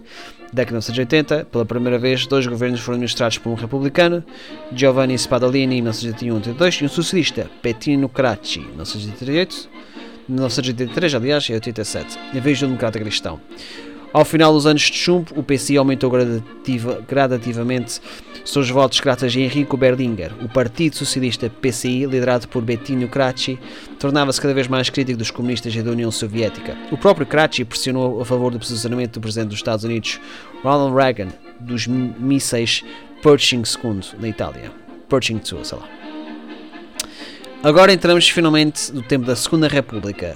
Década 0.53 0.79
de 0.79 0.91
1980, 0.91 1.45
pela 1.45 1.65
primeira 1.65 1.97
vez, 1.97 2.27
dois 2.27 2.45
governos 2.45 2.79
foram 2.79 2.97
administrados 2.97 3.39
por 3.39 3.49
um 3.49 3.55
republicano, 3.55 4.23
Giovanni 4.71 5.17
Spadolini, 5.17 5.79
em 5.79 5.83
1981-82, 5.85 6.81
e 6.81 6.85
um 6.85 6.87
socialista, 6.87 7.49
Pettino 7.63 8.09
Cracci, 8.09 8.59
em 8.59 8.67
1988, 8.67 9.69
1983, 10.27 11.15
aliás, 11.15 11.43
e 11.45 11.53
87, 11.53 12.19
em 12.31 12.39
vez 12.39 12.59
de 12.59 12.65
um 12.65 12.67
democrata 12.67 12.99
cristão. 12.99 13.41
Ao 14.11 14.25
final 14.25 14.51
dos 14.51 14.65
anos 14.65 14.81
de 14.81 14.97
chumbo, 14.97 15.31
o 15.35 15.43
PCI 15.43 15.77
aumentou 15.77 16.09
gradativa, 16.09 17.03
gradativamente 17.07 18.01
seus 18.43 18.67
votos 18.69 18.99
graças 18.99 19.35
a 19.35 19.39
Enrico 19.39 19.77
Berlinguer. 19.77 20.31
O 20.41 20.49
Partido 20.49 20.95
Socialista 20.95 21.49
PCI, 21.49 22.07
liderado 22.07 22.47
por 22.47 22.63
Bettino 22.63 23.07
Crachi, 23.07 23.59
tornava-se 23.99 24.41
cada 24.41 24.53
vez 24.53 24.67
mais 24.67 24.89
crítico 24.89 25.19
dos 25.19 25.29
comunistas 25.29 25.75
e 25.75 25.83
da 25.83 25.91
União 25.91 26.09
Soviética. 26.09 26.75
O 26.91 26.97
próprio 26.97 27.27
Crachi 27.27 27.63
pressionou 27.63 28.19
a 28.19 28.25
favor 28.25 28.51
do 28.51 28.57
posicionamento 28.57 29.13
do 29.13 29.21
presidente 29.21 29.49
dos 29.49 29.59
Estados 29.59 29.85
Unidos, 29.85 30.19
Ronald 30.63 30.95
Reagan, 30.95 31.27
dos 31.59 31.85
mísseis 31.85 32.83
Pershing 33.21 33.61
II 33.61 34.01
na 34.19 34.27
Itália. 34.27 34.71
Pershing 35.07 35.35
II, 35.35 35.63
sei 35.63 35.77
lá. 35.77 35.87
Agora 37.61 37.93
entramos 37.93 38.27
finalmente 38.27 38.91
no 38.91 39.03
tempo 39.03 39.25
da 39.25 39.35
Segunda 39.35 39.67
República, 39.67 40.35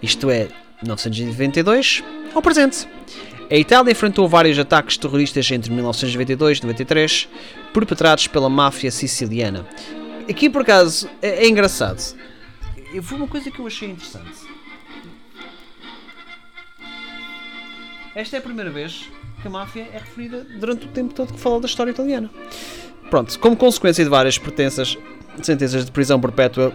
isto 0.00 0.30
é, 0.30 0.48
1992 0.82 2.02
ao 2.34 2.42
presente. 2.42 2.88
A 3.50 3.56
Itália 3.56 3.92
enfrentou 3.92 4.28
vários 4.28 4.58
ataques 4.58 4.96
terroristas 4.96 5.50
entre 5.50 5.70
1992 5.70 6.58
e 6.58 6.62
93, 6.62 7.28
perpetrados 7.72 8.26
pela 8.26 8.48
máfia 8.48 8.90
siciliana. 8.90 9.66
Aqui, 10.28 10.48
por 10.48 10.62
acaso, 10.62 11.08
é, 11.20 11.44
é 11.44 11.48
engraçado. 11.48 12.16
Foi 13.02 13.16
uma 13.16 13.28
coisa 13.28 13.50
que 13.50 13.58
eu 13.58 13.66
achei 13.66 13.90
interessante. 13.90 14.52
Esta 18.14 18.36
é 18.36 18.38
a 18.38 18.42
primeira 18.42 18.70
vez 18.70 19.08
que 19.40 19.48
a 19.48 19.50
máfia 19.50 19.88
é 19.92 19.98
referida 19.98 20.46
durante 20.58 20.86
o 20.86 20.88
tempo 20.88 21.12
todo 21.14 21.32
que 21.32 21.40
fala 21.40 21.60
da 21.60 21.66
história 21.66 21.90
italiana. 21.90 22.30
Pronto, 23.10 23.38
como 23.38 23.56
consequência 23.56 24.04
de 24.04 24.10
várias 24.10 24.38
pretensas 24.38 24.96
sentenças 25.42 25.84
de 25.84 25.90
prisão 25.90 26.20
perpétua 26.20 26.72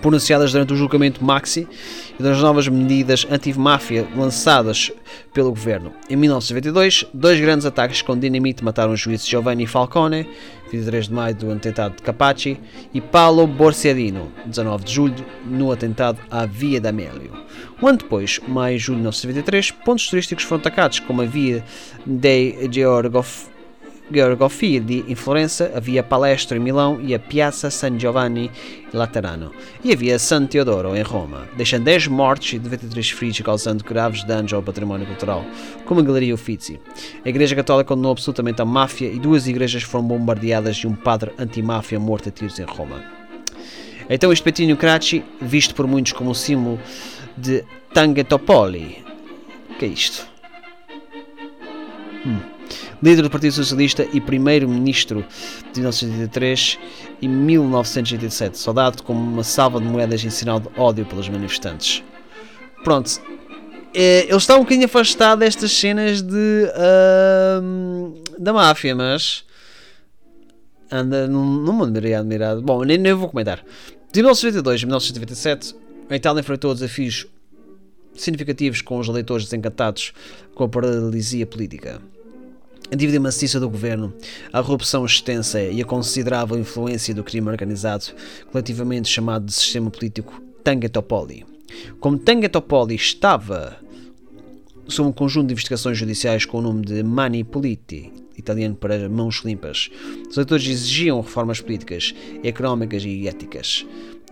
pronunciadas 0.00 0.52
durante 0.52 0.72
o 0.72 0.76
julgamento 0.76 1.24
Maxi 1.24 1.66
e 2.18 2.22
das 2.22 2.38
novas 2.40 2.68
medidas 2.68 3.26
anti-máfia 3.30 4.06
lançadas 4.16 4.90
pelo 5.32 5.50
governo. 5.50 5.92
Em 6.08 6.16
1992, 6.16 7.06
dois 7.12 7.40
grandes 7.40 7.66
ataques 7.66 8.02
com 8.02 8.18
dinamite 8.18 8.64
mataram 8.64 8.92
o 8.92 8.96
juiz 8.96 9.26
Giovanni 9.26 9.66
Falcone, 9.66 10.28
23 10.70 11.08
de 11.08 11.14
maio 11.14 11.34
do 11.34 11.50
atentado 11.50 11.96
de 11.96 12.02
Capaci, 12.02 12.58
e 12.92 13.00
Paolo 13.00 13.46
Borsellino, 13.46 14.30
19 14.46 14.84
de 14.84 14.92
julho, 14.92 15.26
no 15.44 15.72
atentado 15.72 16.20
à 16.30 16.46
Via 16.46 16.80
d'Amelio. 16.80 17.32
Um 17.82 17.88
ano 17.88 17.98
depois, 17.98 18.40
maio 18.46 18.76
e 18.76 18.78
julho 18.78 18.96
de 18.96 19.02
1993, 19.02 19.70
pontos 19.84 20.08
turísticos 20.08 20.44
foram 20.44 20.60
atacados, 20.60 21.00
como 21.00 21.22
a 21.22 21.24
Via 21.24 21.64
dei 22.04 22.68
Georgov 22.70 23.26
Georgo 24.10 24.48
Fidi 24.48 25.04
em 25.06 25.14
Florença, 25.14 25.70
havia 25.74 26.02
Palestro 26.02 26.56
em 26.56 26.60
Milão 26.60 26.98
e 27.02 27.14
a 27.14 27.18
Piazza 27.18 27.70
San 27.70 27.98
Giovanni 27.98 28.50
Laterano, 28.92 29.52
e 29.84 29.92
havia 29.92 30.18
San 30.18 30.46
Teodoro 30.46 30.96
em 30.96 31.02
Roma, 31.02 31.46
deixando 31.56 31.84
10 31.84 32.08
mortos 32.08 32.52
e 32.54 32.58
93 32.58 33.10
feridos 33.10 33.40
causando 33.40 33.84
graves 33.84 34.24
danos 34.24 34.52
ao 34.52 34.62
património 34.62 35.06
cultural, 35.06 35.44
como 35.84 36.00
a 36.00 36.02
Galeria 36.02 36.34
Uffizi. 36.34 36.80
A 37.24 37.28
Igreja 37.28 37.54
Católica 37.54 37.88
condenou 37.88 38.12
absolutamente 38.12 38.62
a 38.62 38.64
máfia 38.64 39.08
e 39.08 39.18
duas 39.18 39.46
igrejas 39.46 39.82
foram 39.82 40.06
bombardeadas 40.06 40.76
e 40.78 40.86
um 40.86 40.94
padre 40.94 41.32
anti-máfia 41.38 42.00
morto 42.00 42.30
a 42.30 42.32
tiros 42.32 42.58
em 42.58 42.64
Roma. 42.64 43.04
Então 44.08 44.32
este 44.32 44.42
Petinho 44.42 44.76
Craci, 44.76 45.22
visto 45.40 45.74
por 45.74 45.86
muitos 45.86 46.12
como 46.12 46.30
o 46.30 46.34
símbolo 46.34 46.80
de 47.36 47.62
Tanghetopoli. 47.92 49.04
que 49.78 49.84
é 49.84 49.88
isto? 49.88 50.26
Hum 52.24 52.57
líder 53.02 53.22
do 53.22 53.30
Partido 53.30 53.52
Socialista 53.52 54.06
e 54.12 54.20
primeiro-ministro 54.20 55.24
de 55.72 55.80
1983 55.80 56.78
e 57.22 57.28
1987, 57.28 58.58
saudado 58.58 59.02
como 59.02 59.20
uma 59.20 59.44
salva 59.44 59.80
de 59.80 59.86
moedas 59.86 60.24
em 60.24 60.30
sinal 60.30 60.60
de 60.60 60.68
ódio 60.76 61.04
pelos 61.04 61.28
manifestantes. 61.28 62.02
Pronto, 62.82 63.20
é, 63.94 64.24
ele 64.24 64.36
está 64.36 64.56
um 64.56 64.60
bocadinho 64.60 64.86
afastado 64.86 65.40
destas 65.40 65.72
cenas 65.72 66.22
de 66.22 66.66
uh, 66.74 68.22
da 68.38 68.52
máfia, 68.52 68.94
mas 68.94 69.44
anda 70.90 71.26
num, 71.26 71.44
num 71.44 71.72
mundo 71.72 71.98
admirado. 71.98 72.62
Bom, 72.62 72.82
nem, 72.84 72.98
nem 72.98 73.12
vou 73.12 73.28
comentar. 73.28 73.64
De 74.12 74.20
1982 74.20 74.82
a 74.82 74.86
1997, 74.86 75.74
a 76.08 76.16
Itália 76.16 76.40
enfrentou 76.40 76.72
desafios 76.72 77.26
significativos 78.14 78.82
com 78.82 78.98
os 78.98 79.08
eleitores 79.08 79.44
desencantados 79.44 80.12
com 80.54 80.64
a 80.64 80.68
paralisia 80.68 81.46
política 81.46 82.00
a 82.90 82.96
dívida 82.96 83.20
maciça 83.20 83.60
do 83.60 83.68
governo, 83.68 84.12
a 84.52 84.62
corrupção 84.62 85.04
extensa 85.04 85.60
e 85.60 85.80
a 85.80 85.84
considerável 85.84 86.58
influência 86.58 87.14
do 87.14 87.22
crime 87.22 87.48
organizado, 87.48 88.06
coletivamente 88.50 89.08
chamado 89.08 89.44
de 89.44 89.52
sistema 89.52 89.90
político 89.90 90.40
Tanghetopoli. 90.64 91.44
Como 92.00 92.18
Tanghetopoli 92.18 92.94
estava 92.94 93.78
sob 94.86 95.10
um 95.10 95.12
conjunto 95.12 95.48
de 95.48 95.52
investigações 95.52 95.98
judiciais 95.98 96.46
com 96.46 96.58
o 96.58 96.62
nome 96.62 96.82
de 96.82 97.02
Mani 97.02 97.44
Politi, 97.44 98.10
italiano 98.36 98.74
para 98.74 99.08
mãos 99.08 99.42
limpas, 99.44 99.90
os 100.28 100.36
eleitores 100.36 100.66
exigiam 100.66 101.20
reformas 101.20 101.60
políticas, 101.60 102.14
económicas 102.42 103.04
e 103.04 103.28
éticas. 103.28 103.84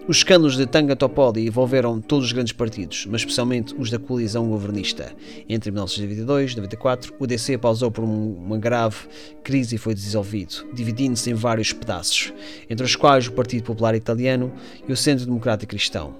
Os 0.08 0.18
escândalos 0.18 0.56
de 0.56 0.66
Tanga 0.66 0.94
Topoli 0.94 1.48
envolveram 1.48 2.00
todos 2.00 2.26
os 2.26 2.32
grandes 2.32 2.52
partidos, 2.52 3.06
mas 3.06 3.22
especialmente 3.22 3.75
os 3.76 3.90
da 3.90 3.98
coalizão 3.98 4.48
governista. 4.48 5.12
Entre 5.48 5.72
1992 5.72 6.52
e 6.52 6.56
94, 6.56 7.14
o 7.18 7.26
DC 7.26 7.58
pausou 7.58 7.90
por 7.90 8.04
uma 8.04 8.56
grave 8.56 8.98
crise 9.42 9.75
e 9.75 9.78
foi 9.78 9.94
dissolvido, 9.94 10.64
dividindo-se 10.72 11.28
em 11.28 11.34
vários 11.34 11.72
pedaços, 11.72 12.32
entre 12.70 12.86
os 12.86 12.94
quais 12.94 13.26
o 13.26 13.32
Partido 13.32 13.64
Popular 13.64 13.96
Italiano 13.96 14.52
e 14.88 14.92
o 14.92 14.96
Centro 14.96 15.26
Democrático 15.26 15.70
Cristão. 15.70 16.14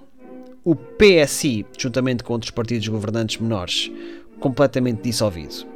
O 0.64 0.75
PSI, 0.75 1.64
juntamente 1.78 2.25
com 2.25 2.33
outros 2.33 2.50
partidos 2.50 2.88
governantes 2.88 3.40
menores, 3.40 3.93
completamente 4.40 5.02
dissolvido. 5.02 5.75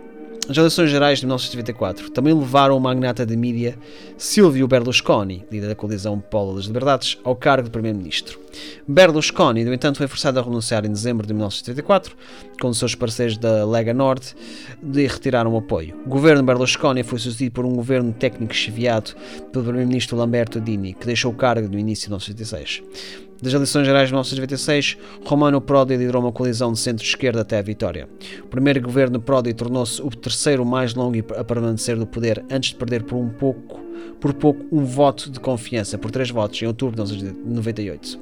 As 0.50 0.56
eleições 0.56 0.90
gerais 0.90 1.20
de 1.20 1.26
1994 1.26 2.10
também 2.10 2.34
levaram 2.34 2.76
o 2.76 2.80
magnata 2.80 3.24
de 3.24 3.36
mídia 3.36 3.78
Silvio 4.18 4.66
Berlusconi, 4.66 5.44
líder 5.48 5.68
da 5.68 5.74
coalizão 5.76 6.18
Polo 6.18 6.56
das 6.56 6.64
Liberdades, 6.64 7.16
ao 7.22 7.36
cargo 7.36 7.66
de 7.66 7.70
primeiro-ministro. 7.70 8.36
Berlusconi, 8.84 9.64
no 9.64 9.72
entanto, 9.72 9.98
foi 9.98 10.08
forçado 10.08 10.40
a 10.40 10.42
renunciar 10.42 10.84
em 10.84 10.90
dezembro 10.90 11.24
de 11.24 11.32
1974, 11.32 12.16
quando 12.60 12.74
seus 12.74 12.96
parceiros 12.96 13.38
da 13.38 13.64
Lega 13.64 13.94
Norte 13.94 14.34
lhe 14.82 15.06
retiraram 15.06 15.54
o 15.54 15.56
apoio. 15.56 15.96
O 16.04 16.08
governo 16.08 16.42
Berlusconi 16.42 17.04
foi 17.04 17.20
sucedido 17.20 17.52
por 17.52 17.64
um 17.64 17.76
governo 17.76 18.12
técnico 18.12 18.52
chefiado 18.52 19.12
pelo 19.52 19.64
primeiro-ministro 19.64 20.16
Lamberto 20.16 20.60
Dini, 20.60 20.94
que 20.94 21.06
deixou 21.06 21.30
o 21.30 21.36
cargo 21.36 21.68
no 21.68 21.78
início 21.78 22.06
de 22.06 22.10
1986. 22.10 23.29
Das 23.42 23.54
eleições 23.54 23.86
gerais 23.86 24.08
de 24.08 24.12
1996, 24.12 24.98
Romano 25.24 25.62
Prodi 25.62 25.96
liderou 25.96 26.22
uma 26.22 26.32
coalizão 26.32 26.72
de 26.72 26.78
centro-esquerda 26.78 27.40
até 27.40 27.58
a 27.58 27.62
vitória. 27.62 28.06
O 28.44 28.48
primeiro 28.48 28.82
governo 28.82 29.18
Prodi 29.18 29.54
tornou-se 29.54 30.02
o 30.02 30.10
terceiro 30.10 30.64
mais 30.64 30.94
longo 30.94 31.16
a 31.34 31.42
permanecer 31.42 31.96
no 31.96 32.06
poder 32.06 32.44
antes 32.50 32.70
de 32.70 32.76
perder 32.76 33.04
por 33.04 33.16
um 33.16 33.30
pouco, 33.30 33.80
por 34.20 34.34
pouco 34.34 34.66
um 34.70 34.84
voto 34.84 35.30
de 35.30 35.40
confiança, 35.40 35.96
por 35.96 36.10
três 36.10 36.30
votos, 36.30 36.60
em 36.60 36.66
outubro 36.66 37.02
de 37.02 37.14
1998. 37.24 38.20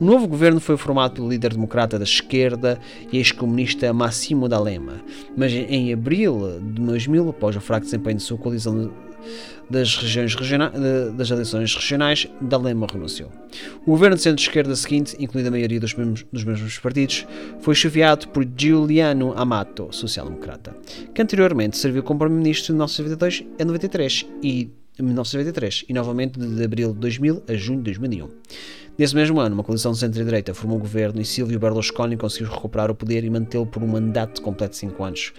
O 0.00 0.04
novo 0.04 0.26
governo 0.26 0.58
foi 0.60 0.76
formado 0.76 1.14
pelo 1.14 1.28
líder 1.28 1.52
democrata 1.52 1.96
da 1.96 2.04
esquerda 2.04 2.78
e 3.12 3.18
ex-comunista 3.18 3.92
Massimo 3.92 4.48
D'Alema, 4.48 5.00
mas 5.36 5.52
em 5.52 5.92
abril 5.92 6.58
de 6.60 6.82
2000, 6.82 7.30
após 7.30 7.54
o 7.54 7.60
fraco 7.60 7.84
desempenho 7.84 8.16
de 8.16 8.22
sua 8.22 8.36
coalizão 8.36 8.92
das, 9.68 9.96
regiões 9.96 10.34
regionais, 10.34 10.72
das 11.14 11.30
eleições 11.30 11.74
regionais, 11.74 12.28
D'Alema 12.40 12.86
renunciou. 12.90 13.30
O 13.86 13.90
governo 13.90 14.16
de 14.16 14.22
centro-esquerda 14.22 14.74
seguinte, 14.76 15.16
incluindo 15.18 15.48
a 15.48 15.52
maioria 15.52 15.80
dos 15.80 15.94
mesmos, 15.94 16.24
dos 16.32 16.44
mesmos 16.44 16.78
partidos, 16.78 17.26
foi 17.60 17.74
chefiado 17.74 18.28
por 18.28 18.46
Giuliano 18.56 19.32
Amato, 19.36 19.88
social-democrata, 19.90 20.76
que 21.14 21.22
anteriormente 21.22 21.76
serviu 21.76 22.02
como 22.02 22.20
primeiro-ministro 22.20 22.66
de 22.66 22.72
1992 22.72 23.44
a 23.60 23.64
93 23.64 24.26
e 24.42 24.70
1993 24.98 25.84
e 25.88 25.92
novamente 25.92 26.38
de 26.38 26.64
abril 26.64 26.92
de 26.92 27.00
2000 27.00 27.42
a 27.48 27.54
junho 27.54 27.78
de 27.78 27.84
2001. 27.84 28.28
Nesse 28.98 29.14
mesmo 29.14 29.38
ano, 29.38 29.54
uma 29.54 29.62
coalição 29.62 29.92
de 29.92 29.98
centro-direita 29.98 30.54
formou 30.54 30.78
o 30.78 30.80
governo 30.80 31.20
e 31.20 31.24
Silvio 31.24 31.60
Berlusconi 31.60 32.16
conseguiu 32.16 32.50
recuperar 32.50 32.90
o 32.90 32.94
poder 32.94 33.24
e 33.24 33.28
mantê-lo 33.28 33.66
por 33.66 33.82
um 33.82 33.86
mandato 33.86 34.40
completo 34.40 34.70
de 34.70 34.78
5 34.78 35.04
anos, 35.04 35.32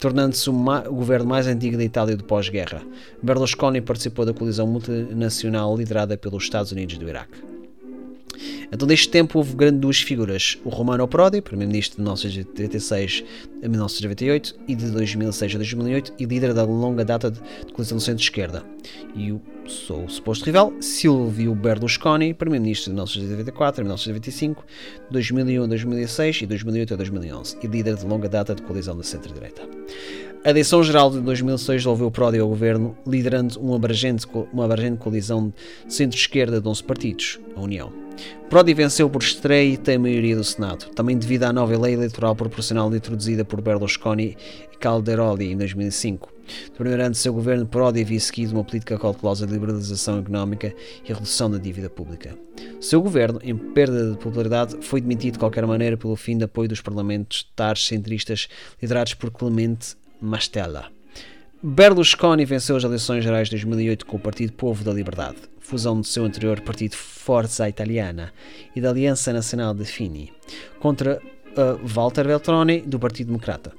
tornando-se 0.00 0.50
o, 0.50 0.52
governo 0.92 1.26
mais 1.26 1.46
antigo 1.46 1.76
da 1.76 1.84
Itália 1.84 2.16
do 2.16 2.24
pós-guerra. 2.24 2.82
Berlusconi 3.22 3.80
participou 3.80 4.26
da 4.26 4.34
coalizão 4.34 4.66
multinacional 4.66 5.76
liderada 5.76 6.18
pelos 6.18 6.42
Estados 6.42 6.72
Unidos 6.72 6.98
do 6.98 7.08
Iraque. 7.08 7.38
Então, 8.72 8.88
neste 8.88 9.08
tempo, 9.08 9.38
houve 9.38 9.54
grande 9.54 9.78
duas 9.78 10.00
figuras: 10.00 10.58
o 10.64 10.68
Romano 10.68 11.06
Prodi, 11.06 11.40
primeiro-ministro 11.40 11.96
de 11.96 12.02
1986 12.02 13.24
a 13.62 13.68
1998 13.68 14.54
e 14.68 14.74
de 14.74 14.90
2006 14.90 15.54
a 15.54 15.58
2008, 15.58 16.12
e 16.18 16.24
líder 16.24 16.54
da 16.54 16.64
longa 16.64 17.04
data 17.04 17.30
de 17.30 17.40
coalizão 17.72 17.98
do 17.98 18.02
centro-esquerda. 18.02 18.64
E 19.14 19.32
o 19.32 19.40
suposto 19.66 20.44
rival, 20.44 20.72
Silvio 20.80 21.54
Berlusconi, 21.54 22.34
primeiro-ministro 22.34 22.90
de 22.90 22.94
1994 22.94 23.80
a 23.80 23.84
1995, 23.84 24.64
2001 25.10 25.62
a 25.62 25.66
2006 25.66 26.42
e 26.42 26.46
2008 26.46 26.94
a 26.94 26.96
2011, 26.96 27.56
e 27.62 27.66
líder 27.66 27.96
de 27.96 28.06
longa 28.06 28.28
data 28.28 28.54
de 28.54 28.62
coalizão 28.62 28.96
da 28.96 29.02
centro-direita. 29.02 29.62
A 30.44 30.50
eleição 30.50 30.82
geral 30.82 31.10
de 31.10 31.20
2006 31.20 31.82
devolveu 31.82 32.10
Prodi 32.10 32.38
ao 32.38 32.48
governo, 32.48 32.94
liderando 33.06 33.58
uma 33.58 33.76
abrangente, 33.76 34.26
uma 34.52 34.66
abrangente 34.66 34.98
coalizão 34.98 35.48
de 35.86 35.94
centro-esquerda 35.94 36.60
de 36.60 36.68
11 36.68 36.84
partidos, 36.84 37.40
a 37.56 37.60
União. 37.62 38.03
Prodi 38.48 38.74
venceu 38.74 39.10
por 39.10 39.22
estreita 39.22 39.98
maioria 39.98 40.36
do 40.36 40.44
Senado, 40.44 40.86
também 40.94 41.18
devido 41.18 41.44
à 41.44 41.52
nova 41.52 41.76
lei 41.76 41.94
eleitoral 41.94 42.36
proporcional 42.36 42.94
introduzida 42.94 43.44
por 43.44 43.60
Berlusconi 43.60 44.36
e 44.72 44.76
Calderoli 44.76 45.50
em 45.50 45.56
2005. 45.56 46.32
No 46.68 46.74
primeiro 46.74 47.02
ano 47.02 47.14
seu 47.14 47.32
governo, 47.32 47.66
Prodi 47.66 48.02
havia 48.02 48.20
seguido 48.20 48.52
uma 48.52 48.62
política 48.62 48.98
cautelosa 48.98 49.46
de 49.46 49.52
liberalização 49.52 50.18
económica 50.18 50.74
e 51.04 51.12
redução 51.12 51.50
da 51.50 51.58
dívida 51.58 51.90
pública. 51.90 52.36
Seu 52.80 53.00
governo, 53.00 53.40
em 53.42 53.56
perda 53.56 54.12
de 54.12 54.18
popularidade, 54.18 54.76
foi 54.82 55.00
demitido 55.00 55.34
de 55.34 55.38
qualquer 55.38 55.66
maneira 55.66 55.96
pelo 55.96 56.14
fim 56.14 56.36
de 56.36 56.44
apoio 56.44 56.68
dos 56.68 56.80
parlamentares 56.80 57.86
centristas 57.86 58.48
liderados 58.80 59.14
por 59.14 59.30
Clemente 59.30 59.96
Mastella. 60.20 60.92
Berlusconi 61.62 62.44
venceu 62.44 62.76
as 62.76 62.84
eleições 62.84 63.24
gerais 63.24 63.48
de 63.48 63.56
2008 63.56 64.04
com 64.04 64.18
o 64.18 64.20
Partido 64.20 64.52
Povo 64.52 64.84
da 64.84 64.92
Liberdade, 64.92 65.38
fusão 65.64 66.00
do 66.00 66.06
seu 66.06 66.24
anterior 66.24 66.60
partido 66.60 66.94
Forza 66.94 67.68
Italiana 67.68 68.32
e 68.76 68.80
da 68.80 68.90
Aliança 68.90 69.32
Nacional 69.32 69.74
de 69.74 69.84
Fini, 69.84 70.32
contra 70.78 71.20
uh, 71.56 71.84
Walter 71.84 72.24
Veltroni 72.26 72.82
do 72.82 72.98
Partido 72.98 73.28
Democrata. 73.28 73.72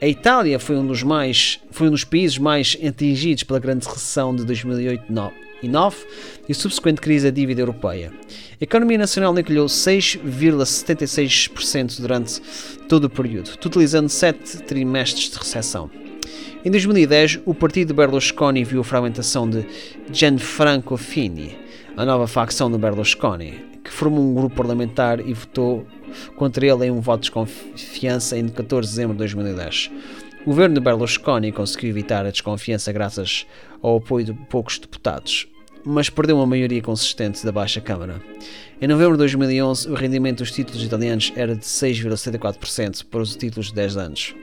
A 0.00 0.06
Itália 0.06 0.58
foi 0.58 0.76
um 0.76 0.86
dos 0.86 1.02
mais 1.02 1.60
foi 1.70 1.88
um 1.88 1.90
dos 1.90 2.04
países 2.04 2.38
mais 2.38 2.76
atingidos 2.86 3.42
pela 3.42 3.58
grande 3.58 3.86
recessão 3.86 4.34
de 4.34 4.44
2008 4.44 5.04
e 5.10 5.12
2009 5.68 5.96
a 6.48 6.54
subsequente 6.54 7.00
crise 7.00 7.30
da 7.30 7.34
dívida 7.34 7.62
europeia. 7.62 8.12
A 8.60 8.64
economia 8.64 8.98
nacional 8.98 9.38
encolheu 9.38 9.64
6,76% 9.66 12.00
durante 12.00 12.42
todo 12.88 13.04
o 13.04 13.10
período, 13.10 13.56
totalizando 13.56 14.08
sete 14.08 14.58
trimestres 14.62 15.30
de 15.30 15.38
recessão. 15.38 15.88
Em 16.64 16.70
2010, 16.70 17.40
o 17.44 17.54
partido 17.54 17.88
de 17.88 17.94
Berlusconi 17.94 18.64
viu 18.64 18.80
a 18.80 18.84
fragmentação 18.84 19.48
de 19.48 19.66
Gianfranco 20.10 20.96
Fini, 20.96 21.58
a 21.96 22.04
nova 22.04 22.26
facção 22.26 22.70
de 22.70 22.78
Berlusconi, 22.78 23.64
que 23.84 23.90
formou 23.90 24.24
um 24.24 24.34
grupo 24.34 24.56
parlamentar 24.56 25.20
e 25.20 25.34
votou 25.34 25.86
contra 26.36 26.66
ele 26.66 26.86
em 26.86 26.90
um 26.90 27.00
voto 27.00 27.22
de 27.22 27.30
desconfiança 27.30 28.38
em 28.38 28.48
14 28.48 28.88
de 28.88 28.94
dezembro 28.94 29.14
de 29.14 29.18
2010. 29.18 29.90
O 30.42 30.46
governo 30.46 30.74
de 30.74 30.80
Berlusconi 30.80 31.52
conseguiu 31.52 31.90
evitar 31.90 32.26
a 32.26 32.30
desconfiança 32.30 32.92
graças 32.92 33.46
ao 33.82 33.96
apoio 33.96 34.26
de 34.26 34.32
poucos 34.32 34.78
deputados, 34.78 35.46
mas 35.84 36.08
perdeu 36.08 36.36
uma 36.36 36.46
maioria 36.46 36.80
consistente 36.82 37.44
da 37.44 37.52
Baixa 37.52 37.80
Câmara. 37.80 38.20
Em 38.80 38.88
novembro 38.88 39.12
de 39.12 39.18
2011, 39.18 39.88
o 39.90 39.94
rendimento 39.94 40.38
dos 40.38 40.50
títulos 40.50 40.82
italianos 40.82 41.32
era 41.36 41.54
de 41.54 41.64
6,74% 41.64 43.04
para 43.10 43.20
os 43.20 43.36
títulos 43.36 43.68
de 43.68 43.74
10 43.74 43.96
anos 43.96 44.34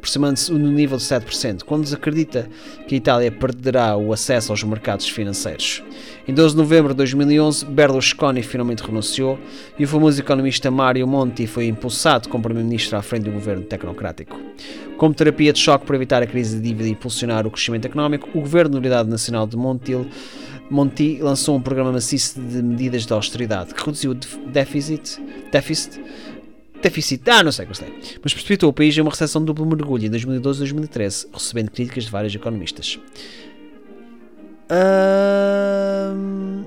aproximando-se 0.00 0.50
no 0.50 0.72
nível 0.72 0.96
de 0.96 1.04
7%, 1.04 1.62
quando 1.64 1.86
se 1.86 1.94
acredita 1.94 2.48
que 2.88 2.94
a 2.94 2.98
Itália 2.98 3.30
perderá 3.30 3.96
o 3.96 4.12
acesso 4.14 4.50
aos 4.50 4.62
mercados 4.62 5.06
financeiros. 5.08 5.82
Em 6.26 6.32
12 6.32 6.54
de 6.54 6.60
novembro 6.60 6.94
de 6.94 6.96
2011, 6.98 7.66
Berlusconi 7.66 8.42
finalmente 8.42 8.82
renunciou 8.82 9.38
e 9.78 9.84
o 9.84 9.88
famoso 9.88 10.18
economista 10.18 10.70
Mario 10.70 11.06
Monti 11.06 11.46
foi 11.46 11.66
impulsado 11.66 12.30
como 12.30 12.42
primeiro-ministro 12.42 12.96
à 12.96 13.02
frente 13.02 13.24
do 13.24 13.32
governo 13.32 13.62
tecnocrático. 13.62 14.40
Como 14.96 15.14
terapia 15.14 15.52
de 15.52 15.58
choque 15.58 15.84
para 15.84 15.96
evitar 15.96 16.22
a 16.22 16.26
crise 16.26 16.56
de 16.56 16.62
dívida 16.62 16.88
e 16.88 16.92
impulsionar 16.92 17.46
o 17.46 17.50
crescimento 17.50 17.84
económico, 17.84 18.28
o 18.34 18.40
governo 18.40 18.72
da 18.72 18.78
Unidade 18.78 19.08
Nacional 19.08 19.46
de 19.46 19.56
Montil 19.56 20.06
Monti 20.70 21.18
lançou 21.20 21.56
um 21.56 21.60
programa 21.60 21.92
maciço 21.92 22.40
de 22.40 22.62
medidas 22.62 23.04
de 23.04 23.12
austeridade 23.12 23.74
que 23.74 23.84
reduziu 23.84 24.12
o 24.12 24.14
déficit, 24.14 25.20
déficit 25.50 26.00
déficit, 26.80 27.28
ah, 27.28 27.42
não 27.42 27.52
sei, 27.52 27.66
gostei, 27.66 27.92
mas 28.22 28.32
precipitou 28.32 28.70
o 28.70 28.72
país 28.72 28.96
em 28.96 29.00
uma 29.02 29.10
recessão 29.10 29.42
de 29.42 29.46
duplo 29.46 29.66
mergulho 29.66 30.06
em 30.06 30.10
2012 30.10 30.58
e 30.58 30.60
2013, 30.60 31.26
recebendo 31.32 31.70
críticas 31.70 32.04
de 32.04 32.10
vários 32.10 32.34
economistas. 32.34 32.98
Uh, 34.70 36.64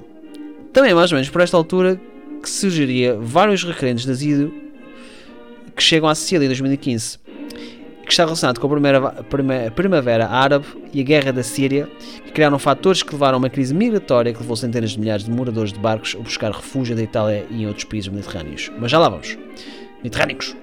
também, 0.72 0.94
mais 0.94 1.12
ou 1.12 1.16
menos, 1.16 1.30
por 1.30 1.42
esta 1.42 1.58
altura, 1.58 2.00
que 2.42 2.50
surgiria 2.50 3.16
vários 3.16 3.64
requerentes 3.64 4.06
de 4.06 4.12
asilo 4.12 4.54
que 5.76 5.82
chegam 5.82 6.08
à 6.08 6.14
Sicília 6.14 6.46
em 6.46 6.50
2015, 6.50 7.18
que 8.14 8.22
está 8.22 8.26
relacionado 8.26 8.60
com 8.60 8.68
a 8.68 8.70
primeira, 8.70 9.72
Primavera 9.72 10.28
Árabe 10.28 10.66
e 10.94 11.02
a 11.02 11.04
Guerra 11.04 11.34
da 11.34 11.42
Síria, 11.42 11.90
que 12.24 12.32
criaram 12.32 12.60
fatores 12.60 13.02
que 13.02 13.12
levaram 13.12 13.36
a 13.36 13.40
uma 13.40 13.50
crise 13.50 13.74
migratória 13.74 14.32
que 14.32 14.40
levou 14.40 14.56
centenas 14.56 14.92
de 14.92 15.00
milhares 15.00 15.26
de 15.26 15.32
moradores 15.32 15.74
de 15.74 15.80
barcos 15.80 16.16
a 16.18 16.22
buscar 16.22 16.52
refúgio 16.52 16.96
da 16.96 17.02
Itália 17.02 17.46
e 17.50 17.64
em 17.64 17.68
outros 17.68 17.86
países 17.86 18.10
mediterrâneos. 18.10 18.72
Mas 18.78 18.92
já 18.92 19.00
lá 19.00 19.10
vamos 19.10 19.38
mediterrânicos. 20.04 20.56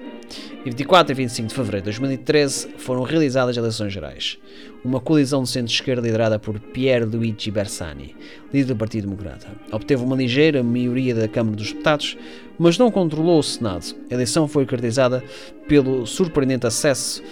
Em 0.63 0.69
24 0.69 1.11
e 1.11 1.15
25 1.15 1.47
de 1.47 1.55
fevereiro 1.55 1.85
de 1.85 1.85
2013 1.85 2.67
foram 2.77 3.01
realizadas 3.01 3.57
eleições 3.57 3.91
gerais. 3.91 4.37
Uma 4.85 4.99
coalizão 4.99 5.41
de 5.41 5.49
centro-esquerda 5.49 6.03
liderada 6.03 6.37
por 6.37 6.59
Pier 6.59 7.03
Luigi 7.03 7.49
Bersani, 7.49 8.15
líder 8.53 8.67
do 8.67 8.75
Partido 8.75 9.05
Democrata, 9.05 9.47
obteve 9.71 10.03
uma 10.03 10.15
ligeira 10.15 10.61
maioria 10.61 11.15
da 11.15 11.27
Câmara 11.27 11.55
dos 11.55 11.71
Deputados, 11.71 12.15
mas 12.59 12.77
não 12.77 12.91
controlou 12.91 13.39
o 13.39 13.43
Senado. 13.43 13.95
A 14.11 14.13
eleição 14.13 14.47
foi 14.47 14.63
caracterizada 14.67 15.23
pelo 15.67 16.05
surpreendente 16.05 16.67
acesso 16.67 17.23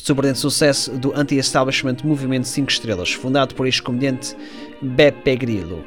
surpreendente 0.00 0.38
sucesso 0.38 0.92
do 0.92 1.12
anti-establishment 1.16 1.96
Movimento 2.04 2.46
5 2.46 2.70
Estrelas, 2.70 3.12
fundado 3.12 3.56
por 3.56 3.66
ex-comediante 3.66 4.36
Beppe 4.80 5.34
Grillo. 5.34 5.84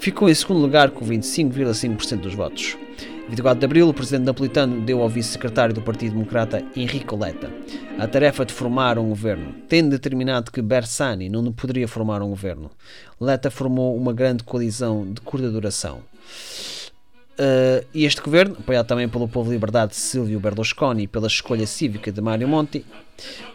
Ficou 0.00 0.28
em 0.28 0.34
segundo 0.34 0.58
lugar 0.60 0.90
com 0.90 1.06
25,5% 1.06 2.16
dos 2.16 2.34
votos. 2.34 2.76
24 3.30 3.60
de 3.60 3.64
abril, 3.64 3.88
o 3.88 3.94
presidente 3.94 4.24
napolitano 4.24 4.80
deu 4.80 5.00
ao 5.00 5.08
vice-secretário 5.08 5.72
do 5.72 5.80
Partido 5.80 6.14
Democrata, 6.14 6.64
Enrico 6.74 7.16
Letta, 7.16 7.48
a 7.96 8.08
tarefa 8.08 8.44
de 8.44 8.52
formar 8.52 8.98
um 8.98 9.08
governo, 9.08 9.54
tendo 9.68 9.90
determinado 9.90 10.50
que 10.50 10.60
Bersani 10.60 11.28
não 11.28 11.52
poderia 11.52 11.86
formar 11.86 12.22
um 12.22 12.28
governo. 12.28 12.72
Letta 13.20 13.48
formou 13.48 13.96
uma 13.96 14.12
grande 14.12 14.42
coalizão 14.42 15.06
de 15.12 15.20
curta 15.20 15.48
duração. 15.48 16.02
Uh, 17.38 17.86
este 17.94 18.20
governo, 18.20 18.56
apoiado 18.58 18.86
também 18.86 19.08
pelo 19.08 19.28
povo 19.28 19.48
de 19.48 19.54
liberdade 19.54 19.92
de 19.92 19.96
Silvio 19.96 20.40
Berlusconi 20.40 21.04
e 21.04 21.06
pela 21.06 21.28
escolha 21.28 21.66
cívica 21.66 22.10
de 22.10 22.20
Mario 22.20 22.48
Monti, 22.48 22.84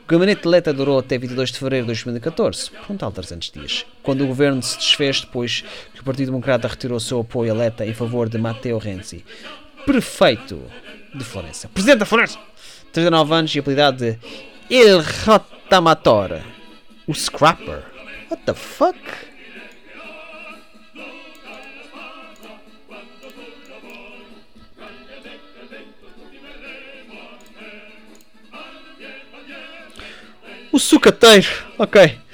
o 0.04 0.08
gabinete 0.08 0.44
de 0.44 0.48
Letta 0.48 0.74
durou 0.74 1.00
até 1.00 1.18
22 1.18 1.52
de 1.52 1.60
fevereiro 1.60 1.84
de 1.84 1.90
2014, 1.90 2.72
por 2.72 2.94
um 2.94 2.98
tal 2.98 3.12
300 3.12 3.52
dias, 3.52 3.86
quando 4.02 4.24
o 4.24 4.28
governo 4.28 4.64
se 4.64 4.78
desfez 4.78 5.22
depois 5.22 5.66
que 5.94 6.02
o 6.02 6.04
Partido 6.04 6.28
Democrata 6.28 6.68
retirou 6.68 7.00
seu 7.00 7.20
apoio 7.20 7.52
a 7.52 7.56
Letta 7.56 7.86
em 7.86 7.94
favor 7.94 8.30
de 8.30 8.38
Matteo 8.38 8.78
Renzi, 8.78 9.24
prefeito 9.86 10.62
de 11.14 11.24
Florença. 11.24 11.68
Presidente 11.70 12.00
da 12.00 12.06
Florença! 12.06 12.40
39 12.92 13.34
anos 13.34 13.56
e 13.56 13.60
apelidado 13.60 13.98
de 13.98 14.18
Il 14.70 15.02
Rotamatore. 15.26 16.42
O 17.08 17.14
Scrapper. 17.14 17.84
What 18.30 18.44
the 18.46 18.54
fuck? 18.54 19.00
O 30.72 30.80
sucateiro. 30.80 31.48
Ok 31.78 32.25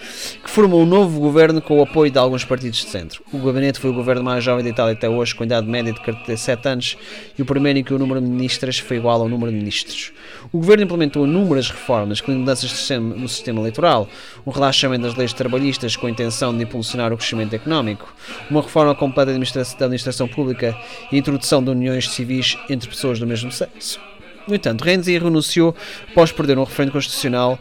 que 0.43 0.49
formou 0.49 0.81
um 0.81 0.85
novo 0.85 1.19
governo 1.19 1.61
com 1.61 1.79
o 1.79 1.83
apoio 1.83 2.11
de 2.11 2.17
alguns 2.17 2.45
partidos 2.45 2.79
de 2.79 2.89
centro. 2.89 3.23
O 3.31 3.39
gabinete 3.39 3.79
foi 3.79 3.89
o 3.89 3.93
governo 3.93 4.23
mais 4.23 4.43
jovem 4.43 4.63
da 4.63 4.69
Itália 4.69 4.93
até 4.93 5.09
hoje, 5.09 5.35
com 5.35 5.43
idade 5.43 5.67
média 5.67 5.91
de 5.93 5.99
47 6.01 6.67
anos, 6.67 6.97
e 7.37 7.41
o 7.41 7.45
primeiro 7.45 7.79
em 7.79 7.83
que 7.83 7.93
o 7.93 7.99
número 7.99 8.21
de 8.21 8.27
ministras 8.27 8.79
foi 8.79 8.97
igual 8.97 9.21
ao 9.21 9.29
número 9.29 9.51
de 9.51 9.57
ministros. 9.57 10.11
O 10.51 10.59
governo 10.59 10.83
implementou 10.83 11.25
inúmeras 11.25 11.69
reformas, 11.69 12.19
incluindo 12.19 12.41
mudanças 12.41 12.89
no 12.99 13.27
sistema 13.27 13.59
eleitoral, 13.59 14.07
um 14.45 14.51
relaxamento 14.51 15.03
das 15.03 15.15
leis 15.15 15.33
trabalhistas 15.33 15.95
com 15.95 16.07
a 16.07 16.09
intenção 16.09 16.55
de 16.55 16.63
impulsionar 16.63 17.11
o 17.13 17.17
crescimento 17.17 17.53
económico, 17.53 18.13
uma 18.49 18.61
reforma 18.61 18.95
completa 18.95 19.31
da 19.31 19.85
administração, 19.85 20.27
pública 20.27 20.77
e 21.11 21.15
a 21.15 21.19
introdução 21.19 21.63
de 21.63 21.69
uniões 21.69 22.09
civis 22.09 22.57
entre 22.69 22.89
pessoas 22.89 23.19
do 23.19 23.27
mesmo 23.27 23.51
sexo. 23.51 23.99
No 24.47 24.55
entanto, 24.55 24.83
Renzi 24.83 25.17
renunciou 25.17 25.75
após 26.11 26.31
perder 26.31 26.57
um 26.57 26.63
referendo 26.63 26.91
constitucional 26.91 27.59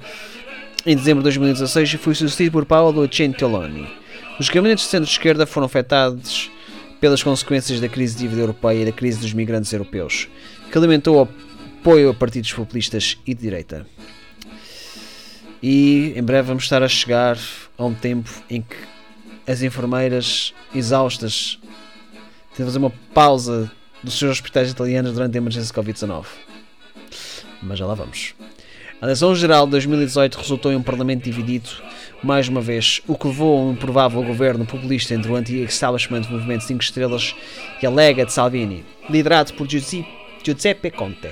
em 0.86 0.96
dezembro 0.96 1.20
de 1.20 1.24
2016 1.24 1.92
foi 1.94 2.14
sucedido 2.14 2.52
por 2.52 2.64
Paolo 2.64 3.06
Gentiloni. 3.10 3.86
Os 4.38 4.48
gabinetes 4.48 4.84
de 4.84 4.90
centro-esquerda 4.90 5.46
foram 5.46 5.66
afetados 5.66 6.50
pelas 7.00 7.22
consequências 7.22 7.80
da 7.80 7.88
crise 7.88 8.14
de 8.14 8.20
dívida 8.22 8.40
europeia 8.42 8.82
e 8.82 8.84
da 8.86 8.92
crise 8.92 9.20
dos 9.20 9.32
migrantes 9.32 9.72
europeus, 9.72 10.28
que 10.70 10.78
alimentou 10.78 11.20
apoio 11.20 12.10
a 12.10 12.14
partidos 12.14 12.52
populistas 12.52 13.18
e 13.26 13.34
de 13.34 13.40
direita. 13.42 13.86
E 15.62 16.14
em 16.16 16.22
breve 16.22 16.48
vamos 16.48 16.64
estar 16.64 16.82
a 16.82 16.88
chegar 16.88 17.38
a 17.76 17.84
um 17.84 17.94
tempo 17.94 18.30
em 18.48 18.62
que 18.62 18.76
as 19.46 19.62
enfermeiras 19.62 20.54
exaustas 20.74 21.58
têm 22.54 22.64
de 22.64 22.64
fazer 22.64 22.78
uma 22.78 22.92
pausa 23.12 23.70
dos 24.02 24.18
seus 24.18 24.32
hospitais 24.32 24.70
italianos 24.70 25.12
durante 25.12 25.36
a 25.36 25.38
emergência 25.38 25.74
Covid-19. 25.74 26.24
Mas 27.62 27.78
já 27.78 27.86
lá 27.86 27.94
vamos. 27.94 28.34
A 29.00 29.06
eleição 29.06 29.34
geral 29.34 29.64
de 29.64 29.70
2018 29.70 30.34
resultou 30.36 30.70
em 30.70 30.76
um 30.76 30.82
parlamento 30.82 31.24
dividido, 31.24 31.70
mais 32.22 32.48
uma 32.48 32.60
vez, 32.60 33.00
o 33.08 33.16
que 33.16 33.28
levou 33.28 33.58
a 33.58 33.70
um 33.70 33.74
provável 33.74 34.22
governo 34.22 34.66
populista 34.66 35.14
entre 35.14 35.32
o 35.32 35.36
anti-establishment 35.36 36.24
Movimento 36.28 36.64
5 36.64 36.82
Estrelas 36.82 37.34
e 37.82 37.86
a 37.86 37.90
Lega 37.90 38.26
de 38.26 38.32
Salvini, 38.34 38.84
liderado 39.08 39.54
por 39.54 39.66
Giuseppe 39.66 40.90
Conte. 40.90 41.30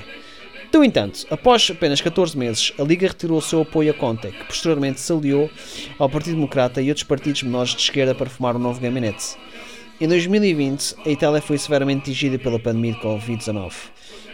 No 0.72 0.82
entanto, 0.82 1.26
após 1.30 1.70
apenas 1.70 2.00
14 2.00 2.38
meses, 2.38 2.72
a 2.78 2.82
Liga 2.82 3.08
retirou 3.08 3.36
o 3.36 3.42
seu 3.42 3.60
apoio 3.60 3.90
a 3.90 3.94
Conte, 3.94 4.28
que 4.28 4.44
posteriormente 4.44 4.98
se 4.98 5.12
aliou 5.12 5.50
ao 5.98 6.08
Partido 6.08 6.36
Democrata 6.36 6.80
e 6.80 6.88
outros 6.88 7.04
partidos 7.04 7.42
menores 7.42 7.74
de 7.74 7.82
esquerda 7.82 8.14
para 8.14 8.30
formar 8.30 8.56
um 8.56 8.60
novo 8.60 8.80
gabinete. 8.80 9.36
Em 10.00 10.08
2020, 10.08 10.94
a 11.04 11.10
Itália 11.10 11.42
foi 11.42 11.58
severamente 11.58 12.02
atingida 12.02 12.38
pela 12.38 12.58
pandemia 12.58 12.92
de 12.94 13.00
Covid-19, 13.00 13.72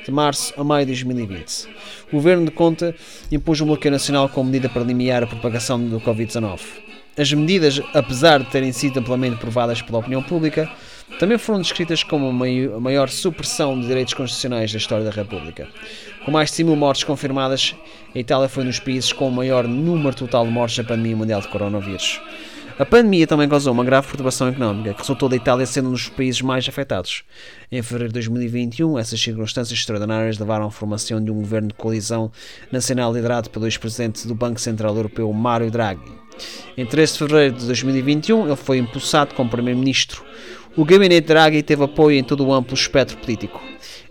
de 0.04 0.10
março 0.10 0.52
a 0.56 0.64
maio 0.64 0.86
de 0.86 0.92
2020. 0.92 1.68
O 2.08 2.16
governo 2.16 2.44
de 2.44 2.50
Conte 2.50 2.94
impôs 3.32 3.60
um 3.60 3.66
bloqueio 3.66 3.92
nacional 3.92 4.28
como 4.28 4.50
medida 4.50 4.68
para 4.68 4.82
limitar 4.82 5.22
a 5.22 5.26
propagação 5.26 5.82
do 5.82 6.00
Covid-19. 6.00 6.60
As 7.16 7.32
medidas, 7.32 7.80
apesar 7.94 8.40
de 8.40 8.50
terem 8.50 8.72
sido 8.72 8.98
amplamente 8.98 9.36
provadas 9.36 9.80
pela 9.80 9.98
opinião 9.98 10.22
pública, 10.22 10.68
também 11.18 11.38
foram 11.38 11.60
descritas 11.60 12.02
como 12.02 12.28
a 12.28 12.80
maior 12.80 13.08
supressão 13.08 13.78
de 13.80 13.86
direitos 13.86 14.14
constitucionais 14.14 14.72
da 14.72 14.78
história 14.78 15.04
da 15.04 15.10
República. 15.10 15.68
Com 16.24 16.32
mais 16.32 16.50
de 16.50 16.56
100 16.56 16.66
mil 16.66 16.76
mortes 16.76 17.04
confirmadas, 17.04 17.74
a 18.14 18.18
Itália 18.18 18.48
foi 18.48 18.64
um 18.64 18.66
dos 18.66 18.80
países 18.80 19.12
com 19.12 19.28
o 19.28 19.32
maior 19.32 19.68
número 19.68 20.16
total 20.16 20.44
de 20.44 20.50
mortes 20.50 20.78
da 20.78 20.84
pandemia 20.84 21.16
mundial 21.16 21.40
de 21.40 21.48
coronavírus. 21.48 22.20
A 22.76 22.84
pandemia 22.84 23.24
também 23.24 23.48
causou 23.48 23.72
uma 23.72 23.84
grave 23.84 24.08
perturbação 24.08 24.48
económica, 24.48 24.92
que 24.92 24.98
resultou 24.98 25.28
da 25.28 25.36
Itália 25.36 25.64
sendo 25.64 25.90
um 25.90 25.92
dos 25.92 26.08
países 26.08 26.42
mais 26.42 26.68
afetados. 26.68 27.22
Em 27.70 27.80
fevereiro 27.80 28.12
de 28.12 28.14
2021, 28.14 28.98
essas 28.98 29.20
circunstâncias 29.20 29.78
extraordinárias 29.78 30.38
levaram 30.38 30.66
à 30.66 30.70
formação 30.72 31.22
de 31.22 31.30
um 31.30 31.36
governo 31.36 31.68
de 31.68 31.74
coalizão 31.74 32.32
nacional 32.72 33.14
liderado 33.14 33.48
pelo 33.48 33.66
ex-presidente 33.66 34.26
do 34.26 34.34
Banco 34.34 34.60
Central 34.60 34.96
Europeu, 34.96 35.32
Mário 35.32 35.70
Draghi. 35.70 36.02
Em 36.76 36.84
13 36.84 37.12
de 37.12 37.18
fevereiro 37.20 37.54
de 37.54 37.66
2021, 37.66 38.46
ele 38.46 38.56
foi 38.56 38.78
impulsado 38.78 39.34
como 39.34 39.48
primeiro-ministro. 39.48 40.24
O 40.76 40.84
gabinete 40.84 41.28
Draghi 41.28 41.62
teve 41.62 41.84
apoio 41.84 42.18
em 42.18 42.24
todo 42.24 42.44
o 42.44 42.52
amplo 42.52 42.74
espectro 42.74 43.16
político. 43.18 43.62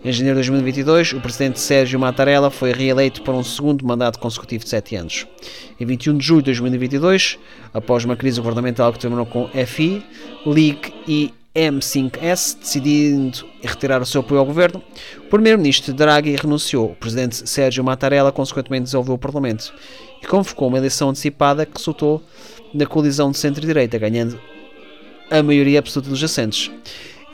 Em 0.04 0.12
janeiro 0.12 0.38
de 0.38 0.50
2022, 0.50 1.14
o 1.14 1.20
presidente 1.20 1.58
Sérgio 1.58 1.98
Mattarella 1.98 2.50
foi 2.50 2.74
reeleito 2.74 3.22
para 3.22 3.32
um 3.32 3.42
segundo 3.42 3.86
mandato 3.86 4.18
consecutivo 4.18 4.62
de 4.62 4.68
7 4.68 4.96
anos. 4.96 5.26
Em 5.80 5.86
21 5.86 6.18
de 6.18 6.26
julho 6.26 6.42
de 6.42 6.50
2022, 6.50 7.38
após 7.72 8.04
uma 8.04 8.14
crise 8.14 8.38
governamental 8.38 8.92
que 8.92 8.98
terminou 8.98 9.24
com 9.24 9.48
FI, 9.48 10.04
LIG 10.44 10.92
e 11.08 11.32
M5S, 11.56 12.58
decidindo 12.60 13.46
retirar 13.62 14.02
o 14.02 14.04
seu 14.04 14.20
apoio 14.20 14.40
ao 14.40 14.46
governo, 14.46 14.82
o 15.20 15.30
primeiro-ministro 15.30 15.94
Draghi 15.94 16.36
renunciou. 16.36 16.90
O 16.90 16.96
presidente 16.96 17.48
Sérgio 17.48 17.82
Mattarella, 17.82 18.30
consequentemente, 18.30 18.84
dissolveu 18.84 19.14
o 19.14 19.18
parlamento 19.18 19.72
e 20.22 20.26
convocou 20.26 20.68
uma 20.68 20.76
eleição 20.76 21.08
antecipada 21.08 21.64
que 21.64 21.78
resultou 21.78 22.22
na 22.74 22.84
colisão 22.84 23.30
de 23.30 23.38
centro-direita, 23.38 23.96
ganhando 23.96 24.38
a 25.30 25.42
maioria 25.42 25.78
absoluta 25.78 26.10
dos 26.10 26.22
assentos. 26.22 26.70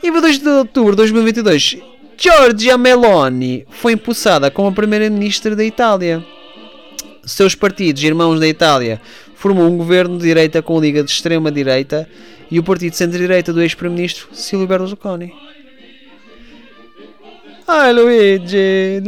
E 0.01 0.07
em 0.07 0.11
2 0.13 0.39
de 0.39 0.47
outubro 0.47 0.91
de 0.91 0.97
2022, 0.97 1.90
Giorgia 2.21 2.77
Meloni 2.77 3.65
foi 3.71 3.93
impulsada 3.93 4.51
como 4.51 4.71
primeira-ministra 4.71 5.55
da 5.55 5.63
Itália. 5.63 6.23
Seus 7.25 7.55
partidos, 7.55 8.03
irmãos 8.03 8.39
da 8.39 8.47
Itália, 8.47 9.01
formou 9.33 9.65
um 9.65 9.75
governo 9.75 10.19
de 10.19 10.25
direita 10.25 10.61
com 10.61 10.79
liga 10.79 11.03
de 11.03 11.09
extrema-direita 11.09 12.07
e 12.51 12.59
o 12.59 12.63
partido 12.63 12.95
centro-direita 12.95 13.51
do 13.51 13.59
ex-primeiro-ministro 13.59 14.27
Silvio 14.33 14.67
Berlusconi. 14.67 15.33
Ai, 17.67 17.91
Luigi! 17.91 19.01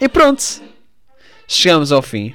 E 0.00 0.08
pronto. 0.08 0.44
Chegamos 1.48 1.90
ao 1.90 2.02
fim. 2.02 2.32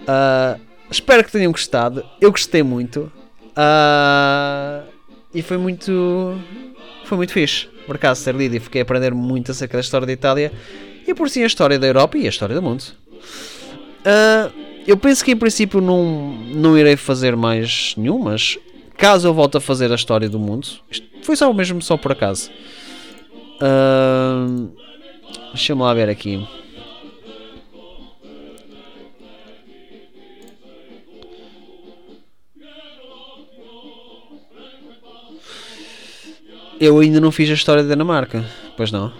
Uh, 0.00 0.60
espero 0.90 1.24
que 1.24 1.32
tenham 1.32 1.52
gostado. 1.52 2.04
Eu 2.20 2.30
gostei 2.30 2.62
muito. 2.62 3.10
Uh, 3.52 4.95
e 5.36 5.42
foi 5.42 5.58
muito. 5.58 6.34
Foi 7.04 7.16
muito 7.16 7.32
fixe, 7.32 7.68
por 7.86 7.96
acaso, 7.96 8.22
ser 8.22 8.34
lido 8.34 8.56
e 8.56 8.58
fiquei 8.58 8.80
a 8.80 8.82
aprender 8.82 9.14
muito 9.14 9.52
acerca 9.52 9.76
da 9.76 9.80
história 9.80 10.06
da 10.06 10.12
Itália 10.12 10.50
e 11.06 11.14
por 11.14 11.30
si 11.30 11.42
a 11.42 11.46
história 11.46 11.78
da 11.78 11.86
Europa 11.86 12.18
e 12.18 12.26
a 12.26 12.28
história 12.28 12.54
do 12.54 12.62
mundo. 12.62 12.82
Uh, 14.00 14.52
eu 14.86 14.96
penso 14.96 15.24
que 15.24 15.30
em 15.30 15.36
princípio 15.36 15.80
não, 15.80 16.32
não 16.52 16.76
irei 16.76 16.96
fazer 16.96 17.36
mais 17.36 17.94
nenhum, 17.96 18.18
mas 18.18 18.58
caso 18.96 19.28
eu 19.28 19.34
volte 19.34 19.56
a 19.58 19.60
fazer 19.60 19.92
a 19.92 19.94
história 19.94 20.28
do 20.28 20.38
mundo, 20.38 20.66
isto 20.90 21.06
foi 21.22 21.36
só 21.36 21.52
mesmo 21.52 21.80
só 21.82 21.96
por 21.96 22.12
acaso. 22.12 22.50
Uh, 23.60 24.68
Deixa-me 25.52 25.82
lá 25.82 25.94
ver 25.94 26.08
aqui. 26.08 26.46
Eu 36.78 36.98
ainda 36.98 37.20
não 37.20 37.32
fiz 37.32 37.48
a 37.48 37.54
história 37.54 37.82
da 37.82 37.88
Dinamarca, 37.88 38.44
pois 38.76 38.92
não? 38.92 39.10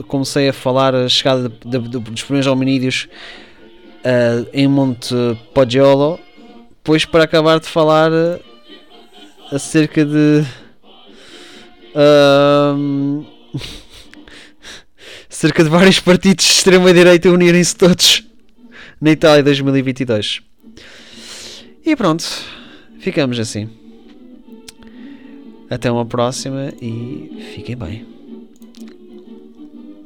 comecei 0.08 0.50
a 0.50 0.54
falar 0.54 0.94
a 0.96 1.10
chegada 1.10 1.50
de, 1.50 1.80
de, 1.80 2.00
dos 2.00 2.24
primeiros 2.24 2.48
hominídeos 2.48 3.08
uh, 4.02 4.48
em 4.54 4.68
Monte 4.68 5.16
Poggiolo, 5.54 6.20
depois 6.70 7.06
para 7.06 7.24
acabar 7.24 7.60
de 7.60 7.68
falar 7.68 8.12
acerca 9.52 10.06
de. 10.06 10.44
Um, 11.96 13.26
cerca 15.30 15.64
de 15.64 15.70
vários 15.70 16.00
partidos 16.00 16.46
de 16.46 16.52
extrema-direita 16.52 17.30
unirem-se 17.30 17.76
todos 17.76 18.24
na 19.00 19.12
Itália 19.12 19.44
2022. 19.44 20.42
E 21.86 21.96
pronto, 21.96 22.26
ficamos 23.00 23.40
assim. 23.40 23.70
Até 25.70 25.92
uma 25.92 26.06
próxima 26.06 26.74
e 26.82 27.52
fiquem 27.54 27.76
bem. 27.76 28.06